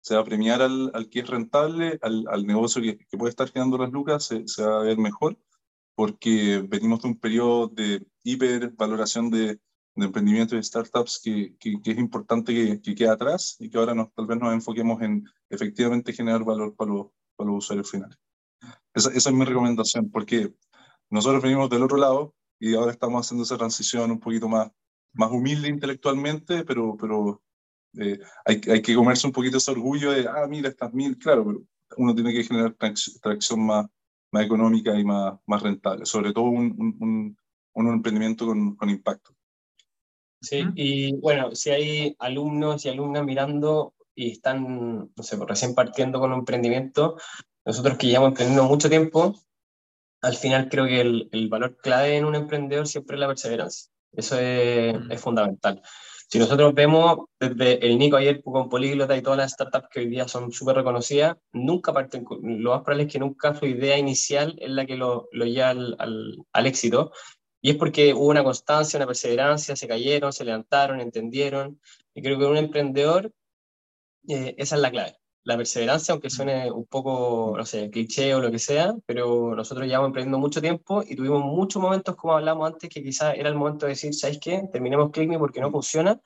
se 0.00 0.14
va 0.14 0.20
a 0.20 0.24
premiar 0.24 0.62
al, 0.62 0.90
al 0.94 1.08
que 1.08 1.20
es 1.20 1.26
rentable, 1.26 1.98
al, 2.02 2.24
al 2.30 2.46
negocio 2.46 2.82
que, 2.82 2.98
que, 2.98 3.18
puede 3.18 3.30
estar 3.30 3.48
generando 3.50 3.78
las 3.78 3.90
lucas, 3.90 4.24
se, 4.24 4.46
se, 4.46 4.62
va 4.62 4.80
a 4.80 4.84
ver 4.84 4.98
mejor, 4.98 5.38
porque 5.94 6.62
venimos 6.68 7.02
de 7.02 7.08
un 7.08 7.18
periodo 7.18 7.68
de 7.68 8.06
hipervaloración 8.22 9.30
de, 9.30 9.58
de 9.96 10.06
emprendimiento 10.06 10.56
y 10.56 10.62
startups 10.62 11.20
que, 11.22 11.56
que, 11.58 11.80
que 11.82 11.90
es 11.90 11.98
importante 11.98 12.54
que, 12.54 12.80
que, 12.80 12.94
quede 12.94 13.08
atrás 13.08 13.56
y 13.58 13.70
que 13.70 13.78
ahora 13.78 13.94
nos, 13.94 14.12
tal 14.12 14.26
vez 14.26 14.38
nos 14.38 14.52
enfoquemos 14.52 15.00
en 15.02 15.24
efectivamente 15.48 16.12
generar 16.12 16.44
valor 16.44 16.76
para 16.76 16.92
los, 16.92 17.06
para 17.34 17.50
los 17.50 17.64
usuarios 17.64 17.90
finales. 17.90 18.18
Esa, 18.94 19.10
esa, 19.10 19.30
es 19.30 19.34
mi 19.34 19.44
recomendación, 19.44 20.10
porque 20.10 20.54
nosotros 21.10 21.42
venimos 21.42 21.70
del 21.70 21.82
otro 21.82 21.96
lado 21.96 22.34
y 22.60 22.74
ahora 22.74 22.92
estamos 22.92 23.24
haciendo 23.24 23.44
esa 23.44 23.56
transición 23.56 24.10
un 24.10 24.20
poquito 24.20 24.48
más, 24.48 24.70
más 25.14 25.30
humilde 25.30 25.68
intelectualmente, 25.68 26.64
pero, 26.64 26.96
pero 26.96 27.42
eh, 27.98 28.18
hay, 28.44 28.60
hay, 28.70 28.82
que 28.82 28.94
comerse 28.94 29.26
un 29.26 29.32
poquito 29.32 29.56
ese 29.56 29.70
orgullo 29.70 30.12
de, 30.12 30.28
ah, 30.28 30.46
mira, 30.46 30.68
estas 30.68 30.92
mil, 30.92 31.16
claro, 31.16 31.44
pero 31.46 31.62
uno 31.96 32.14
tiene 32.14 32.32
que 32.34 32.44
generar 32.44 32.74
tracción 32.74 33.64
más, 33.64 33.86
más 34.30 34.44
económica 34.44 34.98
y 34.98 35.04
más, 35.04 35.38
más 35.46 35.62
rentable, 35.62 36.04
sobre 36.04 36.32
todo 36.34 36.46
un, 36.46 36.74
un, 36.78 36.96
un, 37.00 37.36
un 37.72 37.94
emprendimiento 37.94 38.46
con, 38.46 38.76
con 38.76 38.90
impacto. 38.90 39.35
Sí, 40.46 40.64
y 40.76 41.16
bueno, 41.16 41.54
si 41.56 41.70
hay 41.70 42.16
alumnos 42.20 42.84
y 42.84 42.88
alumnas 42.88 43.24
mirando 43.24 43.94
y 44.14 44.30
están, 44.30 45.10
no 45.14 45.22
sé, 45.22 45.36
pues, 45.36 45.48
recién 45.48 45.74
partiendo 45.74 46.20
con 46.20 46.32
un 46.32 46.38
emprendimiento, 46.38 47.16
nosotros 47.64 47.98
que 47.98 48.06
llevamos 48.06 48.28
emprendiendo 48.28 48.62
mucho 48.64 48.88
tiempo, 48.88 49.34
al 50.22 50.36
final 50.36 50.68
creo 50.68 50.86
que 50.86 51.00
el, 51.00 51.28
el, 51.32 51.48
valor 51.48 51.76
clave 51.78 52.16
en 52.16 52.24
un 52.24 52.36
emprendedor 52.36 52.86
siempre 52.86 53.16
es 53.16 53.20
la 53.20 53.26
perseverancia. 53.26 53.90
Eso 54.12 54.38
es, 54.38 54.96
es 55.10 55.20
fundamental. 55.20 55.82
Si 56.28 56.38
nosotros 56.38 56.74
vemos 56.74 57.26
desde 57.40 57.84
el 57.84 57.98
Nico 57.98 58.16
ayer 58.16 58.40
con 58.42 58.68
Políglota 58.68 59.16
y 59.16 59.22
todas 59.22 59.38
las 59.38 59.52
startups 59.52 59.88
que 59.90 60.00
hoy 60.00 60.06
día 60.06 60.28
son 60.28 60.52
súper 60.52 60.76
reconocidas, 60.76 61.36
nunca 61.52 61.92
parten, 61.92 62.24
lo 62.42 62.70
más 62.70 62.82
probable 62.82 63.04
es 63.04 63.12
que 63.12 63.18
nunca 63.18 63.54
su 63.54 63.66
idea 63.66 63.98
inicial 63.98 64.56
es 64.60 64.70
la 64.70 64.86
que 64.86 64.96
lo, 64.96 65.28
lo 65.32 65.44
lleva 65.44 65.70
al, 65.70 65.96
al, 65.98 66.36
al 66.52 66.66
éxito, 66.66 67.10
y 67.66 67.70
es 67.70 67.76
porque 67.76 68.14
hubo 68.14 68.28
una 68.28 68.44
constancia, 68.44 68.96
una 68.96 69.08
perseverancia, 69.08 69.74
se 69.74 69.88
cayeron, 69.88 70.32
se 70.32 70.44
levantaron, 70.44 71.00
entendieron. 71.00 71.80
Y 72.14 72.22
creo 72.22 72.38
que 72.38 72.44
un 72.44 72.56
emprendedor, 72.56 73.32
eh, 74.28 74.54
esa 74.56 74.76
es 74.76 74.82
la 74.82 74.92
clave. 74.92 75.16
La 75.42 75.56
perseverancia, 75.56 76.12
aunque 76.12 76.30
suene 76.30 76.70
un 76.70 76.86
poco, 76.86 77.54
no 77.58 77.66
sé, 77.66 77.90
cliché 77.90 78.36
o 78.36 78.40
lo 78.40 78.52
que 78.52 78.60
sea, 78.60 78.94
pero 79.04 79.56
nosotros 79.56 79.88
llevamos 79.88 80.10
emprendiendo 80.10 80.38
mucho 80.38 80.60
tiempo 80.60 81.02
y 81.04 81.16
tuvimos 81.16 81.42
muchos 81.42 81.82
momentos, 81.82 82.14
como 82.14 82.34
hablamos 82.34 82.68
antes, 82.72 82.88
que 82.88 83.02
quizás 83.02 83.34
era 83.36 83.48
el 83.48 83.56
momento 83.56 83.86
de 83.86 83.94
decir, 83.94 84.14
¿sabes 84.14 84.38
qué? 84.40 84.62
Terminemos 84.70 85.10
ClickMe 85.10 85.36
porque 85.36 85.60
no 85.60 85.72
funciona. 85.72 86.20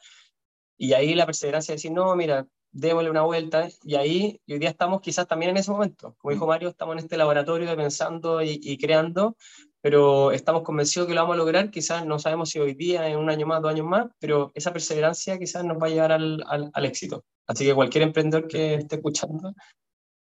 Y 0.77 0.93
ahí 0.93 1.15
la 1.15 1.25
perseverancia 1.25 1.73
de 1.73 1.77
decir, 1.77 1.93
no, 1.93 2.15
mira, 2.17 2.47
démosle 2.71 3.09
una 3.09 3.23
vuelta. 3.23 3.67
Y 3.83 3.95
ahí, 3.95 4.43
hoy 4.47 4.59
día 4.59 4.69
estamos 4.69 5.01
quizás 5.01 5.27
también 5.27 5.53
en 5.53 5.57
ese 5.57 5.71
momento. 5.71 6.15
Como 6.19 6.33
dijo 6.33 6.47
Mario, 6.47 6.69
estamos 6.69 6.93
en 6.97 6.99
este 6.99 7.17
laboratorio 7.17 7.67
de 7.67 7.77
pensando 7.77 8.43
y, 8.43 8.61
y 8.63 8.77
creando, 8.77 9.39
pero 9.81 10.33
estamos 10.33 10.63
convencidos 10.63 11.09
que 11.09 11.15
lo 11.15 11.23
vamos 11.23 11.35
a 11.35 11.39
lograr. 11.39 11.71
Quizás 11.71 12.05
no 12.05 12.19
sabemos 12.19 12.51
si 12.51 12.59
hoy 12.59 12.75
día, 12.75 13.09
en 13.09 13.19
un 13.19 13.31
año 13.31 13.47
más, 13.47 13.63
dos 13.63 13.73
años 13.73 13.87
más, 13.87 14.07
pero 14.19 14.53
esa 14.55 14.73
perseverancia 14.73 15.39
quizás 15.39 15.65
nos 15.65 15.79
va 15.81 15.87
a 15.87 15.91
llevar 15.91 16.13
al, 16.13 16.45
al, 16.47 16.71
al 16.73 16.85
éxito. 16.85 17.25
Así 17.47 17.65
que 17.65 17.75
cualquier 17.75 18.05
emprendedor 18.05 18.47
que 18.47 18.75
esté 18.75 18.97
escuchando, 18.97 19.55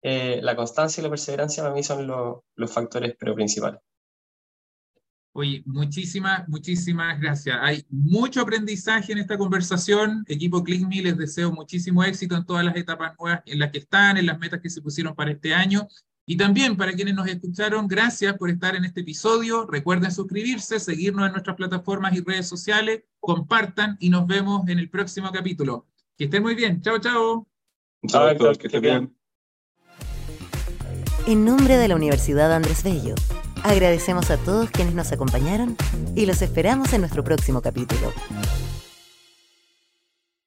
eh, 0.02 0.40
la 0.42 0.56
constancia 0.56 1.00
y 1.00 1.04
la 1.04 1.10
perseverancia 1.10 1.62
para 1.62 1.74
mí 1.74 1.82
son 1.82 2.06
lo, 2.06 2.44
los 2.56 2.72
factores 2.72 3.14
pero 3.18 3.34
principales. 3.34 3.80
Oye, 5.32 5.62
muchísimas, 5.64 6.48
muchísimas 6.48 7.20
gracias. 7.20 7.56
Hay 7.60 7.84
mucho 7.88 8.40
aprendizaje 8.40 9.12
en 9.12 9.18
esta 9.18 9.38
conversación. 9.38 10.24
Equipo 10.26 10.64
ClickMe, 10.64 11.02
les 11.02 11.16
deseo 11.16 11.52
muchísimo 11.52 12.02
éxito 12.02 12.34
en 12.34 12.44
todas 12.44 12.64
las 12.64 12.74
etapas 12.74 13.14
nuevas 13.16 13.42
en 13.46 13.60
las 13.60 13.70
que 13.70 13.78
están, 13.78 14.16
en 14.16 14.26
las 14.26 14.38
metas 14.40 14.60
que 14.60 14.70
se 14.70 14.82
pusieron 14.82 15.14
para 15.14 15.30
este 15.30 15.54
año 15.54 15.86
y 16.30 16.36
también 16.36 16.76
para 16.76 16.92
quienes 16.92 17.16
nos 17.16 17.26
escucharon, 17.26 17.88
gracias 17.88 18.36
por 18.36 18.50
estar 18.50 18.76
en 18.76 18.84
este 18.84 19.00
episodio. 19.00 19.66
Recuerden 19.66 20.12
suscribirse, 20.12 20.78
seguirnos 20.78 21.26
en 21.26 21.32
nuestras 21.32 21.56
plataformas 21.56 22.14
y 22.14 22.20
redes 22.20 22.46
sociales, 22.46 23.02
compartan 23.18 23.96
y 23.98 24.10
nos 24.10 24.28
vemos 24.28 24.68
en 24.68 24.78
el 24.78 24.88
próximo 24.88 25.32
capítulo. 25.32 25.88
Que 26.16 26.26
estén 26.26 26.44
muy 26.44 26.54
bien. 26.54 26.82
Chao, 26.82 27.00
chao. 27.00 27.48
Chao, 28.06 28.32
chao 28.38 28.54
que 28.54 28.68
estén 28.68 28.80
bien. 28.80 29.16
En 31.26 31.44
nombre 31.44 31.76
de 31.76 31.88
la 31.88 31.96
Universidad 31.96 32.52
Andrés 32.52 32.84
Bello, 32.84 33.16
agradecemos 33.64 34.30
a 34.30 34.36
todos 34.36 34.70
quienes 34.70 34.94
nos 34.94 35.10
acompañaron 35.10 35.76
y 36.14 36.26
los 36.26 36.42
esperamos 36.42 36.92
en 36.92 37.00
nuestro 37.00 37.24
próximo 37.24 37.60
capítulo. 37.60 38.12